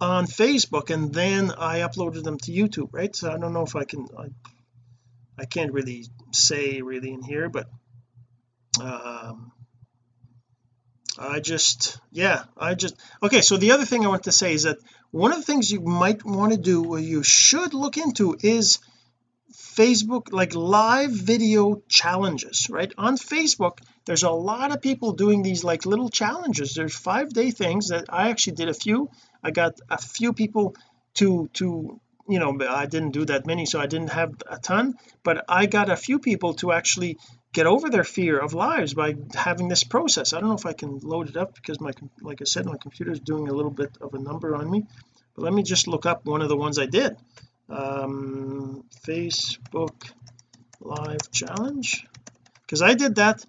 on 0.00 0.26
Facebook 0.26 0.90
and 0.90 1.12
then 1.12 1.50
I 1.50 1.80
uploaded 1.80 2.22
them 2.22 2.38
to 2.38 2.52
YouTube 2.52 2.90
right? 2.92 3.14
So 3.14 3.30
I 3.30 3.38
don't 3.38 3.52
know 3.52 3.64
if 3.64 3.76
I 3.76 3.84
can 3.84 4.06
I, 4.16 4.28
I 5.38 5.44
can't 5.44 5.72
really 5.72 6.06
say 6.32 6.80
really 6.82 7.12
in 7.12 7.22
here 7.22 7.48
but 7.48 7.68
um 8.80 9.52
I 11.18 11.40
just 11.40 11.98
yeah 12.12 12.44
I 12.56 12.74
just 12.74 12.94
okay 13.22 13.40
so 13.40 13.56
the 13.56 13.72
other 13.72 13.84
thing 13.84 14.04
I 14.04 14.08
want 14.08 14.24
to 14.24 14.32
say 14.32 14.54
is 14.54 14.62
that 14.64 14.78
one 15.10 15.32
of 15.32 15.38
the 15.38 15.44
things 15.44 15.70
you 15.70 15.80
might 15.80 16.24
want 16.24 16.52
to 16.52 16.58
do 16.58 16.84
or 16.84 16.98
you 16.98 17.22
should 17.22 17.74
look 17.74 17.96
into 17.96 18.36
is 18.40 18.78
Facebook 19.52 20.32
like 20.32 20.54
live 20.54 21.10
video 21.10 21.82
challenges 21.88 22.68
right? 22.70 22.92
On 22.96 23.16
Facebook 23.16 23.78
there's 24.04 24.22
a 24.22 24.30
lot 24.30 24.72
of 24.72 24.80
people 24.80 25.12
doing 25.12 25.42
these 25.42 25.64
like 25.64 25.84
little 25.84 26.08
challenges. 26.08 26.74
There's 26.74 26.96
five 26.96 27.30
day 27.30 27.50
things 27.50 27.88
that 27.88 28.06
I 28.08 28.30
actually 28.30 28.54
did 28.56 28.68
a 28.68 28.74
few. 28.74 29.10
I 29.42 29.50
got 29.50 29.80
a 29.90 29.98
few 29.98 30.32
people 30.32 30.76
to 31.14 31.48
to 31.54 32.00
you 32.28 32.38
know 32.38 32.58
I 32.68 32.86
didn't 32.86 33.10
do 33.10 33.24
that 33.26 33.46
many 33.46 33.66
so 33.66 33.80
I 33.80 33.86
didn't 33.86 34.10
have 34.10 34.34
a 34.46 34.58
ton 34.58 34.94
but 35.22 35.44
I 35.48 35.66
got 35.66 35.90
a 35.90 35.96
few 35.96 36.18
people 36.18 36.54
to 36.54 36.72
actually 36.72 37.18
get 37.52 37.66
over 37.66 37.88
their 37.88 38.04
fear 38.04 38.38
of 38.38 38.54
lives 38.54 38.94
by 38.94 39.16
having 39.34 39.68
this 39.68 39.84
process. 39.84 40.32
I 40.32 40.40
don't 40.40 40.50
know 40.50 40.54
if 40.54 40.66
I 40.66 40.72
can 40.72 40.98
load 40.98 41.28
it 41.28 41.36
up 41.36 41.54
because 41.54 41.80
my 41.80 41.92
like 42.20 42.40
I 42.40 42.44
said 42.44 42.66
my 42.66 42.76
computer 42.76 43.12
is 43.12 43.20
doing 43.20 43.48
a 43.48 43.52
little 43.52 43.70
bit 43.70 43.96
of 44.00 44.14
a 44.14 44.18
number 44.18 44.54
on 44.54 44.70
me. 44.70 44.84
But 45.34 45.44
let 45.44 45.52
me 45.52 45.62
just 45.62 45.88
look 45.88 46.06
up 46.06 46.26
one 46.26 46.42
of 46.42 46.48
the 46.48 46.56
ones 46.56 46.78
I 46.78 46.86
did. 46.86 47.16
Um 47.68 48.84
Facebook 49.06 50.10
live 50.80 51.30
challenge. 51.32 52.06
Because 52.62 52.82
I 52.82 52.94
did 52.94 53.16
that. 53.16 53.44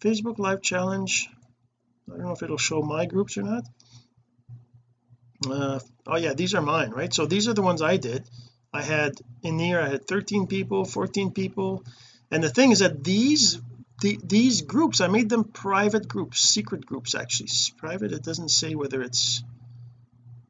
Facebook 0.00 0.38
live 0.38 0.62
challenge. 0.62 1.28
I 2.08 2.16
don't 2.16 2.26
know 2.26 2.32
if 2.32 2.42
it'll 2.42 2.58
show 2.58 2.82
my 2.82 3.06
groups 3.06 3.38
or 3.38 3.42
not. 3.42 3.64
Uh, 5.48 5.80
oh 6.06 6.16
yeah 6.16 6.34
these 6.34 6.54
are 6.54 6.60
mine 6.60 6.90
right? 6.90 7.14
So 7.14 7.24
these 7.24 7.48
are 7.48 7.54
the 7.54 7.62
ones 7.62 7.80
I 7.80 7.96
did. 7.96 8.28
I 8.72 8.82
had 8.82 9.12
in 9.42 9.58
here 9.58 9.80
I 9.80 9.88
had 9.88 10.06
13 10.06 10.46
people 10.46 10.84
14 10.84 11.32
people 11.32 11.82
and 12.30 12.42
the 12.42 12.50
thing 12.50 12.70
is 12.70 12.80
that 12.80 13.02
these 13.02 13.60
the, 14.00 14.18
these 14.22 14.62
groups 14.62 15.00
I 15.00 15.08
made 15.08 15.28
them 15.28 15.44
private 15.44 16.08
groups 16.08 16.40
secret 16.40 16.86
groups 16.86 17.14
actually. 17.14 17.50
Private 17.78 18.12
it 18.12 18.22
doesn't 18.22 18.50
say 18.50 18.74
whether 18.74 19.02
it's 19.02 19.42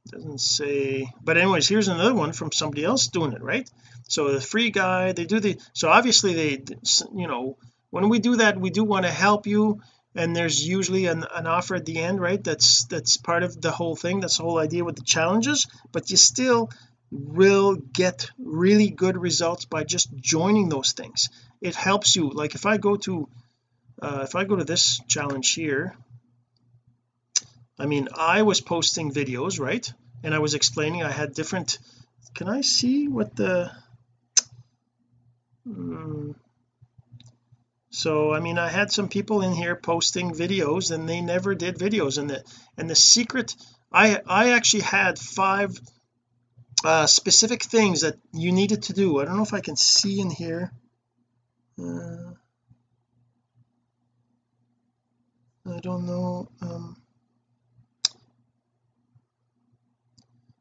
doesn't 0.09 0.41
say 0.41 1.09
but 1.23 1.37
anyways 1.37 1.69
here's 1.69 1.89
another 1.89 2.15
one 2.15 2.33
from 2.33 2.53
somebody 2.53 2.85
else 2.85 3.09
doing 3.09 3.33
it 3.33 3.43
right? 3.43 3.69
So 4.09 4.33
the 4.33 4.41
free 4.41 4.71
guy 4.71 5.13
they 5.13 5.25
do 5.25 5.41
the 5.41 5.59
so 5.73 5.89
obviously 5.89 6.35
they 6.35 6.65
you 7.15 7.27
know 7.27 7.57
when 7.91 8.09
we 8.09 8.19
do 8.19 8.37
that 8.37 8.61
we 8.61 8.71
do 8.71 8.85
want 8.85 9.05
to 9.05 9.13
help 9.13 9.47
you 9.47 9.81
and 10.17 10.35
there's 10.35 10.67
usually 10.67 11.07
an, 11.07 11.25
an 11.33 11.47
offer 11.47 11.77
at 11.77 11.87
the 11.87 11.99
end 11.99 12.21
right? 12.21 12.43
That's 12.43 12.85
that's 12.87 13.17
part 13.17 13.43
of 13.43 13.61
the 13.61 13.71
whole 13.71 13.97
thing 13.97 14.21
that's 14.21 14.37
the 14.37 14.45
whole 14.45 14.59
idea 14.59 14.85
with 14.85 14.97
the 14.97 15.05
challenges 15.05 15.67
but 15.93 16.11
you 16.11 16.17
still 16.17 16.71
will 17.13 17.75
get 17.75 18.31
really 18.39 18.91
good 18.91 19.17
results 19.17 19.65
by 19.65 19.83
just 19.83 20.15
joining 20.17 20.69
those 20.69 20.93
things 20.93 21.29
it 21.61 21.75
helps 21.75 22.17
you 22.17 22.31
like 22.31 22.55
if 22.55 22.67
I 22.67 22.77
go 22.79 22.97
to 22.97 23.29
uh, 24.03 24.21
if 24.25 24.35
I 24.35 24.45
go 24.45 24.57
to 24.57 24.65
this 24.65 25.01
challenge 25.09 25.53
here 25.53 25.95
I 27.79 27.87
mean 27.87 28.09
I 28.15 28.43
was 28.43 28.61
posting 28.61 29.13
videos 29.13 29.61
right? 29.61 29.93
And 30.23 30.35
I 30.35 30.39
was 30.39 30.55
explaining 30.55 31.03
I 31.03 31.11
had 31.11 31.35
different 31.35 31.79
can 32.35 32.49
I 32.49 32.61
see 32.61 33.09
what 33.09 33.37
the 33.37 33.71
um, 35.67 36.35
so 37.91 38.33
I 38.33 38.41
mean 38.41 38.59
I 38.59 38.69
had 38.69 38.91
some 38.91 39.09
people 39.09 39.43
in 39.43 39.53
here 39.53 39.77
posting 39.77 40.33
videos 40.33 40.91
and 40.91 41.09
they 41.09 41.21
never 41.21 41.55
did 41.55 41.79
videos. 41.79 42.19
And 42.19 42.31
the 42.31 42.45
and 42.77 42.89
the 42.89 42.95
secret 42.95 43.57
I 43.93 44.21
I 44.27 44.53
actually 44.53 44.83
had 44.83 45.19
five 45.19 45.79
uh 46.85 47.07
specific 47.07 47.63
things 47.63 48.01
that 48.03 48.17
you 48.33 48.53
needed 48.53 48.85
to 48.85 48.93
do. 48.95 49.21
I 49.21 49.25
don't 49.25 49.37
know 49.37 49.43
if 49.43 49.55
I 49.55 49.61
can 49.61 49.77
see 49.77 50.21
in 50.21 50.31
here 50.31 50.73
uh, 51.81 52.35
I 55.67 55.81
don't 55.81 56.07
know 56.07 56.49
um 56.61 56.97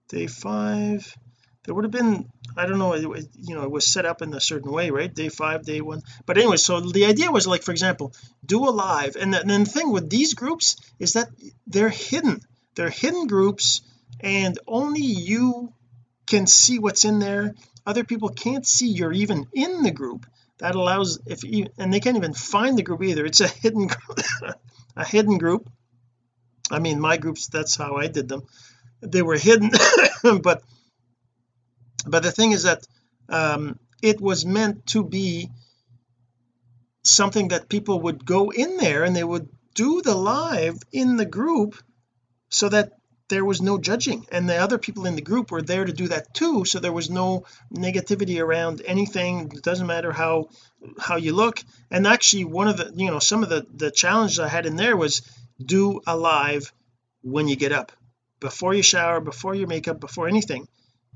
day 0.10 0.28
five 0.28 1.16
there 1.64 1.76
would 1.76 1.84
have 1.84 1.92
been 1.92 2.30
I 2.58 2.66
don't 2.66 2.80
know 2.80 2.94
it, 2.94 3.28
you 3.36 3.56
know 3.56 3.64
it 3.64 3.72
was 3.72 3.86
set 3.86 4.06
up 4.06 4.22
in 4.22 4.34
a 4.34 4.42
certain 4.42 4.72
way 4.72 4.90
right? 4.90 5.14
Day 5.14 5.30
five 5.30 5.64
day 5.64 5.82
one 5.82 6.02
but 6.26 6.38
anyway 6.38 6.58
so 6.58 6.80
the 6.80 7.06
idea 7.06 7.32
was 7.32 7.48
like 7.48 7.64
for 7.64 7.72
example 7.72 8.14
do 8.46 8.68
a 8.68 8.72
live 8.72 9.16
and, 9.16 9.34
and 9.36 9.50
then 9.50 9.64
the 9.64 9.70
thing 9.70 9.92
with 9.92 10.10
these 10.10 10.34
groups 10.34 10.76
is 11.00 11.14
that 11.14 11.30
they're 11.68 11.90
hidden 11.90 12.42
they're 12.76 12.90
hidden 12.90 13.28
groups 13.28 13.82
and 14.20 14.60
only 14.68 15.02
you 15.02 15.74
can 16.28 16.48
see 16.48 16.80
what's 16.80 17.06
in 17.06 17.20
there 17.20 17.56
other 17.86 18.04
people 18.04 18.30
can't 18.30 18.68
see 18.68 18.88
you're 18.88 19.14
even 19.14 19.48
in 19.54 19.84
the 19.84 19.92
group 19.92 20.26
that 20.60 20.76
allows 20.76 21.20
if 21.26 21.44
you 21.44 21.68
and 21.78 21.94
they 21.94 22.00
can't 22.00 22.18
even 22.18 22.34
find 22.34 22.78
the 22.78 22.84
group 22.84 23.04
either. 23.04 23.26
It's 23.26 23.42
a 23.42 23.48
hidden 23.48 23.90
a 24.96 25.06
hidden 25.06 25.38
group. 25.38 25.70
I 26.72 26.80
mean 26.80 27.00
my 27.00 27.18
groups 27.18 27.48
that's 27.48 27.76
how 27.76 27.96
I 27.96 28.08
did 28.08 28.28
them. 28.28 28.44
They 29.02 29.22
were 29.22 29.38
hidden 29.38 29.72
but 30.42 30.64
but 32.06 32.24
the 32.24 32.32
thing 32.32 32.52
is 32.52 32.64
that 32.64 32.86
um 33.30 33.80
it 34.02 34.22
was 34.22 34.46
meant 34.46 34.86
to 34.88 35.04
be 35.04 35.50
something 37.04 37.50
that 37.50 37.70
people 37.70 38.02
would 38.02 38.26
go 38.26 38.50
in 38.52 38.78
there 38.78 39.04
and 39.04 39.16
they 39.16 39.24
would 39.24 39.50
do 39.74 40.02
the 40.02 40.16
live 40.16 40.78
in 40.92 41.16
the 41.16 41.26
group 41.26 41.76
so 42.50 42.70
that 42.70 42.99
there 43.30 43.46
was 43.46 43.62
no 43.62 43.78
judging. 43.78 44.26
And 44.32 44.50
the 44.50 44.58
other 44.58 44.78
people 44.78 45.06
in 45.06 45.16
the 45.16 45.22
group 45.22 45.52
were 45.52 45.62
there 45.62 45.86
to 45.86 45.94
do 45.94 46.08
that 46.10 46.34
too. 46.34 46.66
So 46.66 46.80
there 46.80 46.92
was 46.92 47.10
no 47.10 47.46
negativity 47.74 48.42
around 48.42 48.82
anything. 48.86 49.52
It 49.54 49.62
doesn't 49.62 49.88
matter 49.88 50.12
how 50.12 50.50
how 51.00 51.16
you 51.16 51.34
look. 51.34 51.64
And 51.92 52.06
actually 52.08 52.46
one 52.46 52.68
of 52.68 52.78
the 52.78 52.92
you 52.96 53.10
know 53.10 53.20
some 53.20 53.44
of 53.44 53.50
the 53.50 53.66
the 53.74 53.92
challenges 53.92 54.40
I 54.40 54.48
had 54.48 54.66
in 54.66 54.76
there 54.76 54.98
was 54.98 55.22
do 55.64 56.02
a 56.06 56.18
live 56.18 56.74
when 57.22 57.48
you 57.48 57.56
get 57.56 57.72
up. 57.72 57.92
Before 58.40 58.74
you 58.74 58.84
shower 58.84 59.20
before 59.20 59.56
your 59.56 59.68
makeup 59.68 60.00
before 60.00 60.28
anything 60.28 60.68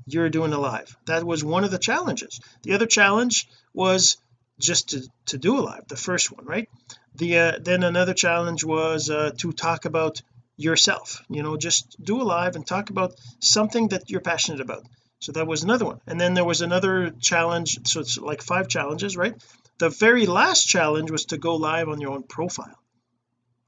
you're 0.06 0.28
doing 0.28 0.52
a 0.52 0.58
live 0.58 0.94
that 1.06 1.24
was 1.24 1.42
one 1.42 1.64
of 1.64 1.70
the 1.70 1.78
challenges. 1.78 2.40
The 2.62 2.74
other 2.74 2.86
challenge 2.86 3.48
was 3.72 4.18
just 4.60 4.90
to 4.90 5.08
to 5.26 5.38
do 5.38 5.58
a 5.58 5.62
live 5.62 5.88
the 5.88 5.96
first 5.96 6.30
one 6.30 6.44
right? 6.44 6.68
The 7.16 7.38
uh, 7.38 7.52
then 7.60 7.82
another 7.82 8.14
challenge 8.14 8.62
was 8.64 9.10
uh, 9.10 9.32
to 9.38 9.52
talk 9.52 9.84
about 9.84 10.22
yourself 10.56 11.22
you 11.28 11.42
know 11.42 11.56
just 11.56 11.96
do 12.02 12.22
a 12.22 12.24
live 12.24 12.56
and 12.56 12.66
talk 12.66 12.90
about 12.90 13.14
something 13.40 13.88
that 13.88 14.10
you're 14.10 14.20
passionate 14.20 14.60
about. 14.60 14.84
So 15.20 15.32
that 15.32 15.46
was 15.46 15.62
another 15.62 15.86
one. 15.86 16.00
And 16.06 16.20
then 16.20 16.34
there 16.34 16.44
was 16.44 16.60
another 16.60 17.10
challenge 17.20 17.86
so 17.86 18.00
it's 18.00 18.18
like 18.18 18.42
five 18.42 18.68
challenges 18.68 19.16
right? 19.16 19.34
The 19.78 19.88
very 19.88 20.26
last 20.26 20.64
challenge 20.64 21.10
was 21.10 21.26
to 21.26 21.38
go 21.38 21.56
live 21.56 21.88
on 21.88 22.00
your 22.00 22.12
own 22.12 22.22
profile. 22.22 22.78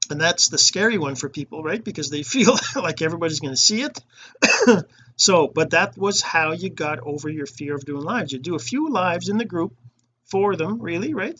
And 0.09 0.21
that's 0.21 0.47
the 0.47 0.57
scary 0.57 0.97
one 0.97 1.15
for 1.15 1.29
people 1.29 1.63
right? 1.63 1.83
Because 1.83 2.09
they 2.09 2.23
feel 2.35 2.55
like 2.75 3.01
everybody's 3.01 3.39
going 3.39 3.53
to 3.53 3.61
see 3.61 3.81
it. 3.81 3.99
So 5.19 5.47
but 5.47 5.71
that 5.71 5.97
was 5.97 6.21
how 6.21 6.51
you 6.51 6.69
got 6.69 6.99
over 6.99 7.27
your 7.27 7.47
fear 7.47 7.75
of 7.75 7.83
doing 7.83 8.03
lives. 8.03 8.31
You 8.31 8.39
do 8.39 8.53
a 8.55 8.59
few 8.59 8.89
lives 8.89 9.29
in 9.29 9.37
the 9.37 9.45
group 9.45 9.73
for 10.25 10.55
them 10.55 10.79
really 10.79 11.15
right? 11.15 11.39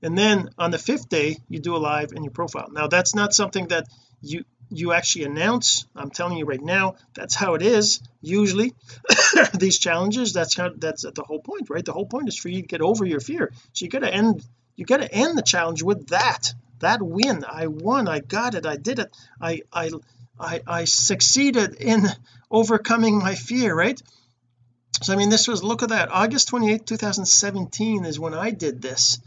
And 0.00 0.16
then 0.16 0.50
on 0.56 0.70
the 0.70 0.78
fifth 0.78 1.08
day 1.08 1.38
you 1.48 1.58
do 1.58 1.74
a 1.74 1.78
live 1.92 2.12
in 2.12 2.22
your 2.22 2.30
profile. 2.30 2.68
Now 2.70 2.86
that's 2.86 3.16
not 3.16 3.34
something 3.34 3.66
that 3.68 3.88
you 4.22 4.44
you 4.70 4.92
actually 4.92 5.24
announce 5.24 5.86
I'm 5.94 6.10
telling 6.10 6.38
you 6.38 6.44
right 6.44 6.60
now 6.60 6.96
that's 7.14 7.34
how 7.34 7.54
it 7.54 7.62
is. 7.62 8.00
Usually 8.20 8.74
these 9.54 9.78
challenges 9.78 10.32
that's 10.32 10.56
how 10.56 10.70
that's 10.76 11.02
the 11.02 11.22
whole 11.22 11.40
point 11.40 11.70
right? 11.70 11.84
The 11.84 11.92
whole 11.92 12.06
point 12.06 12.28
is 12.28 12.36
for 12.36 12.48
you 12.48 12.62
to 12.62 12.66
get 12.66 12.80
over 12.80 13.04
your 13.04 13.20
fear. 13.20 13.52
So 13.72 13.84
you 13.84 13.90
got 13.90 14.00
to 14.00 14.12
end 14.12 14.44
you 14.74 14.84
got 14.84 14.98
to 14.98 15.12
end 15.12 15.38
the 15.38 15.42
challenge 15.42 15.82
with 15.82 16.08
that 16.08 16.52
that 16.80 17.00
win. 17.00 17.44
I 17.48 17.68
won 17.68 18.08
I 18.08 18.20
got 18.20 18.54
it 18.54 18.66
I 18.66 18.76
did 18.76 18.98
it. 18.98 19.16
I 19.40 19.62
I 19.72 19.90
I, 20.38 20.60
I 20.66 20.84
succeeded 20.84 21.76
in 21.76 22.06
overcoming 22.50 23.18
my 23.18 23.34
fear 23.34 23.74
right? 23.74 24.00
So 25.02 25.12
I 25.12 25.16
mean 25.16 25.30
this 25.30 25.46
was 25.46 25.62
look 25.62 25.82
at 25.82 25.90
that. 25.90 26.10
August 26.10 26.48
28 26.48 26.86
2017 26.86 28.04
is 28.04 28.18
when 28.18 28.34
I 28.34 28.50
did 28.50 28.82
this 28.82 29.20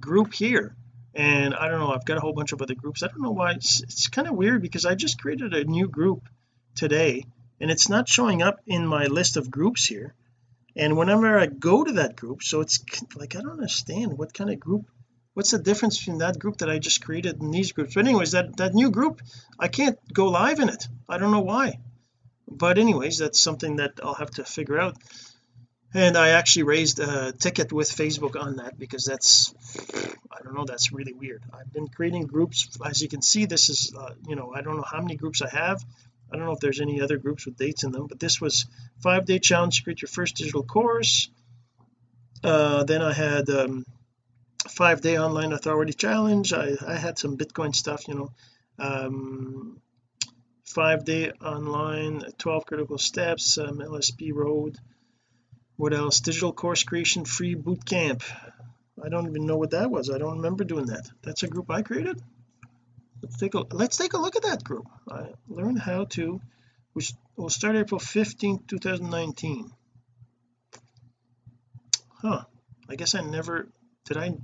group 0.00 0.32
here 0.32 0.74
and 1.18 1.52
I 1.52 1.68
don't 1.68 1.80
know 1.80 1.90
I've 1.90 2.04
got 2.04 2.16
a 2.16 2.20
whole 2.20 2.32
bunch 2.32 2.52
of 2.52 2.62
other 2.62 2.76
groups. 2.76 3.02
I 3.02 3.08
don't 3.08 3.20
know 3.20 3.32
why 3.32 3.50
it's, 3.52 3.82
it's 3.82 4.06
kind 4.06 4.28
of 4.28 4.36
weird 4.36 4.62
because 4.62 4.86
I 4.86 4.94
just 4.94 5.20
created 5.20 5.52
a 5.52 5.64
new 5.64 5.88
group 5.88 6.28
today 6.76 7.24
and 7.60 7.72
it's 7.72 7.88
not 7.88 8.08
showing 8.08 8.40
up 8.40 8.60
in 8.66 8.86
my 8.86 9.06
list 9.06 9.36
of 9.36 9.50
groups 9.50 9.84
here. 9.84 10.14
And 10.76 10.96
whenever 10.96 11.36
I 11.36 11.46
go 11.46 11.82
to 11.82 11.92
that 11.94 12.14
group 12.14 12.44
so 12.44 12.60
it's 12.60 12.78
like 13.16 13.34
I 13.34 13.40
don't 13.40 13.50
understand 13.50 14.16
what 14.16 14.32
kind 14.32 14.48
of 14.48 14.60
group 14.60 14.86
what's 15.34 15.50
the 15.50 15.58
difference 15.58 15.98
between 15.98 16.18
that 16.18 16.38
group 16.38 16.58
that 16.58 16.70
I 16.70 16.78
just 16.78 17.04
created 17.04 17.42
and 17.42 17.52
these 17.52 17.72
groups? 17.72 17.94
But 17.94 18.06
anyways 18.06 18.32
that 18.32 18.56
that 18.58 18.74
new 18.74 18.92
group 18.92 19.20
I 19.58 19.66
can't 19.66 19.98
go 20.12 20.28
live 20.28 20.60
in 20.60 20.68
it. 20.68 20.86
I 21.08 21.18
don't 21.18 21.32
know 21.32 21.40
why. 21.40 21.80
But 22.46 22.78
anyways 22.78 23.18
that's 23.18 23.40
something 23.40 23.76
that 23.76 23.98
I'll 24.04 24.14
have 24.14 24.30
to 24.32 24.44
figure 24.44 24.78
out 24.78 24.96
and 25.94 26.16
I 26.16 26.30
actually 26.30 26.64
raised 26.64 27.00
a 27.00 27.32
ticket 27.32 27.72
with 27.72 27.88
Facebook 27.88 28.40
on 28.40 28.56
that 28.56 28.78
because 28.78 29.04
that's 29.04 29.54
I 30.30 30.42
don't 30.42 30.54
know 30.54 30.64
that's 30.64 30.92
really 30.92 31.12
weird. 31.12 31.42
I've 31.52 31.72
been 31.72 31.88
creating 31.88 32.26
groups. 32.26 32.76
As 32.84 33.00
you 33.00 33.08
can 33.08 33.22
see 33.22 33.46
this 33.46 33.70
is 33.70 33.94
uh, 33.98 34.14
you 34.26 34.36
know 34.36 34.52
I 34.54 34.60
don't 34.60 34.76
know 34.76 34.84
how 34.90 35.00
many 35.00 35.16
groups 35.16 35.40
I 35.40 35.48
have. 35.48 35.82
I 36.30 36.36
don't 36.36 36.44
know 36.44 36.52
if 36.52 36.60
there's 36.60 36.80
any 36.80 37.00
other 37.00 37.16
groups 37.16 37.46
with 37.46 37.56
dates 37.56 37.84
in 37.84 37.92
them 37.92 38.06
but 38.06 38.20
this 38.20 38.40
was 38.40 38.66
five 39.02 39.24
day 39.24 39.38
challenge 39.38 39.78
to 39.78 39.84
create 39.84 40.02
your 40.02 40.08
first 40.08 40.36
digital 40.36 40.62
course. 40.62 41.30
Uh, 42.44 42.84
then 42.84 43.02
I 43.02 43.12
had 43.12 43.48
um, 43.48 43.84
five 44.68 45.00
day 45.00 45.18
online 45.18 45.52
authority 45.52 45.94
challenge. 45.94 46.52
I, 46.52 46.76
I 46.86 46.96
had 46.96 47.18
some 47.18 47.38
Bitcoin 47.38 47.74
stuff 47.74 48.06
you 48.08 48.14
know. 48.14 48.32
Um, 48.78 49.80
five 50.66 51.04
day 51.04 51.32
online 51.42 52.22
12 52.36 52.66
critical 52.66 52.98
steps 52.98 53.56
um, 53.56 53.78
LSP 53.78 54.34
road 54.34 54.76
what 55.78 55.94
else? 55.94 56.18
Digital 56.20 56.52
course 56.52 56.82
creation 56.82 57.24
free 57.24 57.54
boot 57.54 57.84
camp. 57.84 58.24
I 59.02 59.08
don't 59.08 59.28
even 59.28 59.46
know 59.46 59.56
what 59.56 59.70
that 59.70 59.90
was. 59.90 60.10
I 60.10 60.18
don't 60.18 60.38
remember 60.38 60.64
doing 60.64 60.86
that. 60.86 61.08
That's 61.22 61.44
a 61.44 61.46
group 61.46 61.70
I 61.70 61.82
created? 61.82 62.20
Let's 63.22 63.38
take 63.38 63.54
a 63.54 63.60
let's 63.70 63.96
take 63.96 64.12
a 64.12 64.18
look 64.18 64.34
at 64.34 64.42
that 64.42 64.64
group. 64.64 64.86
I 65.08 65.28
learned 65.48 65.78
how 65.78 66.04
to 66.16 66.40
which 66.94 67.12
will 67.36 67.48
start 67.48 67.76
April 67.76 68.00
15 68.00 68.64
2019 68.66 69.70
huh. 72.22 72.42
I 72.88 72.96
guess 72.96 73.14
I 73.14 73.20
never 73.20 73.68
did 74.04 74.16
I 74.16 74.34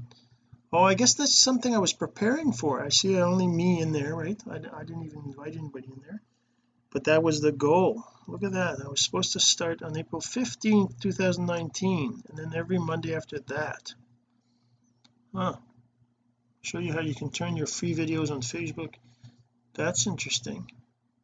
oh 0.72 0.84
I 0.84 0.94
guess 0.94 1.14
that's 1.14 1.34
something 1.34 1.74
I 1.74 1.78
was 1.78 1.92
preparing 1.92 2.52
for. 2.52 2.80
I 2.80 2.90
see 2.90 3.18
only 3.18 3.48
me 3.48 3.80
in 3.80 3.90
there 3.90 4.14
right? 4.14 4.40
I, 4.48 4.56
I 4.56 4.84
didn't 4.84 5.06
even 5.06 5.24
invite 5.26 5.56
anybody 5.56 5.88
in 5.88 6.00
there. 6.06 6.22
But 6.92 7.04
that 7.04 7.24
was 7.24 7.40
the 7.40 7.50
goal 7.50 8.04
look 8.26 8.42
at 8.42 8.52
that. 8.52 8.80
I 8.84 8.88
was 8.88 9.00
supposed 9.00 9.32
to 9.32 9.40
start 9.40 9.82
on 9.82 9.96
April 9.96 10.20
15th 10.20 11.00
2019 11.00 12.22
and 12.28 12.38
then 12.38 12.52
every 12.54 12.78
Monday 12.78 13.14
after 13.14 13.38
that. 13.48 13.94
Huh. 15.34 15.56
Show 16.62 16.78
you 16.78 16.92
how 16.92 17.00
you 17.00 17.14
can 17.14 17.30
turn 17.30 17.56
your 17.56 17.66
free 17.66 17.94
videos 17.94 18.30
on 18.30 18.40
Facebook. 18.40 18.94
That's 19.74 20.06
interesting. 20.06 20.70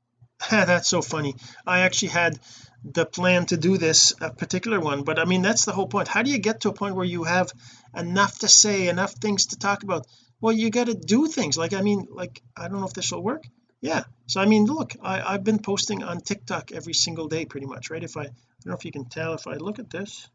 That's 0.50 0.88
so 0.88 1.02
funny. 1.02 1.35
I 1.66 1.80
actually 1.80 2.09
had 2.09 2.38
the 2.83 3.07
plan 3.07 3.47
to 3.47 3.57
do 3.57 3.76
this 3.76 4.14
a 4.23 4.30
particular 4.30 4.80
one 4.80 5.02
but 5.02 5.19
I 5.19 5.26
mean 5.26 5.42
that's 5.42 5.66
the 5.66 5.73
whole 5.73 5.87
point. 5.87 6.09
How 6.09 6.23
do 6.23 6.30
you 6.30 6.38
get 6.38 6.62
to 6.62 6.71
a 6.71 6.73
point 6.73 6.95
where 6.95 7.04
you 7.04 7.25
have 7.25 7.52
enough 7.95 8.38
to 8.38 8.49
say 8.49 8.88
enough 8.88 9.12
things 9.12 9.47
to 9.47 9.59
talk 9.59 9.83
about? 9.83 10.07
Well 10.40 10.54
you 10.54 10.71
got 10.71 10.87
to 10.87 10.95
do 10.95 11.26
things. 11.26 11.59
Like 11.59 11.75
I 11.75 11.83
mean 11.83 12.07
like 12.11 12.42
I 12.57 12.69
don't 12.69 12.80
know 12.80 12.87
if 12.87 12.95
this 12.95 13.12
will 13.12 13.23
work 13.23 13.45
yeah. 13.81 14.05
So 14.27 14.41
I 14.41 14.47
mean 14.47 14.65
look 14.65 14.95
I, 15.03 15.21
I've 15.35 15.45
been 15.45 15.59
posting 15.59 16.03
on 16.03 16.21
TikTok 16.21 16.73
every 16.73 16.95
single 16.95 17.29
day 17.29 17.45
pretty 17.45 17.67
much 17.67 17.91
right? 17.91 18.03
If 18.03 18.17
I 18.17 18.23
I 18.23 18.25
don't 18.25 18.73
know 18.73 18.75
if 18.75 18.85
you 18.85 18.93
can 18.93 19.07
tell 19.07 19.35
if 19.35 19.47
I 19.47 19.55
look 19.55 19.79
at 19.79 19.91
this 19.91 20.29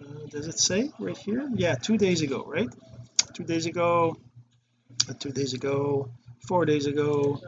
uh, 0.00 0.26
does 0.30 0.46
it 0.46 0.58
say 0.58 0.90
right 0.98 1.16
here? 1.16 1.48
Yeah 1.54 1.74
two 1.74 1.98
days 1.98 2.22
ago 2.22 2.44
right? 2.46 2.68
Two 3.34 3.44
days 3.44 3.66
ago 3.66 4.16
uh, 5.08 5.14
two 5.18 5.30
days 5.30 5.52
ago 5.52 6.10
four 6.46 6.64
days 6.64 6.86
ago 6.86 7.40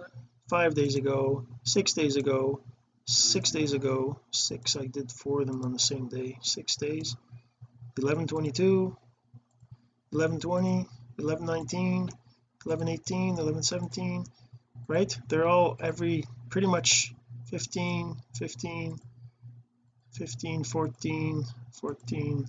five 0.49 0.75
days 0.75 0.97
ago 0.97 1.47
six 1.64 1.92
days 1.95 2.16
ago 2.16 2.61
six 3.07 3.50
days 3.50 3.73
ago 3.73 4.21
six. 4.30 4.76
I 4.76 4.87
did 4.87 5.11
four 5.11 5.40
of 5.40 5.47
them 5.47 5.64
on 5.64 5.73
the 5.73 5.78
same 5.78 6.09
day 6.09 6.38
six 6.42 6.76
days. 6.76 7.16
11 7.99 8.28
22 8.28 8.97
11 10.12 10.38
20 10.40 10.87
11 12.66 12.88
18 12.88 13.38
11 13.38 13.62
17 13.62 14.24
right? 14.88 15.18
They're 15.28 15.46
all 15.46 15.76
every 15.80 16.24
pretty 16.50 16.66
much 16.66 17.14
15 17.50 18.16
15 18.36 18.98
15 20.12 20.64
14 20.64 21.44
14 21.72 22.48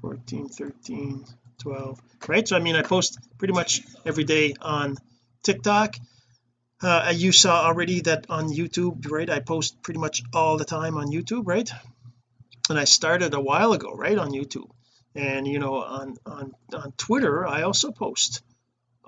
14 0.00 0.48
13 0.48 1.24
12 1.58 2.00
right? 2.26 2.48
So 2.48 2.56
I 2.56 2.60
mean 2.60 2.76
I 2.76 2.82
post 2.82 3.18
pretty 3.38 3.54
much 3.54 3.82
every 4.04 4.24
day 4.24 4.54
on 4.60 4.96
TikTok. 5.42 5.96
Uh, 6.80 7.12
you 7.14 7.32
saw 7.32 7.66
already 7.66 8.00
that 8.02 8.26
on 8.30 8.48
YouTube 8.48 9.10
right 9.10 9.28
I 9.28 9.40
post 9.40 9.82
pretty 9.82 10.00
much 10.00 10.22
all 10.32 10.56
the 10.56 10.64
time 10.64 10.96
on 10.96 11.08
YouTube 11.08 11.42
right? 11.46 11.70
And 12.70 12.78
I 12.78 12.84
started 12.84 13.34
a 13.34 13.40
while 13.40 13.72
ago 13.72 13.94
right 13.94 14.18
on 14.18 14.30
YouTube. 14.30 14.70
And 15.14 15.46
you 15.46 15.58
know 15.58 15.76
on 15.76 16.16
on 16.26 16.52
on 16.72 16.92
Twitter 16.96 17.46
I 17.46 17.62
also 17.62 17.90
post 17.90 18.42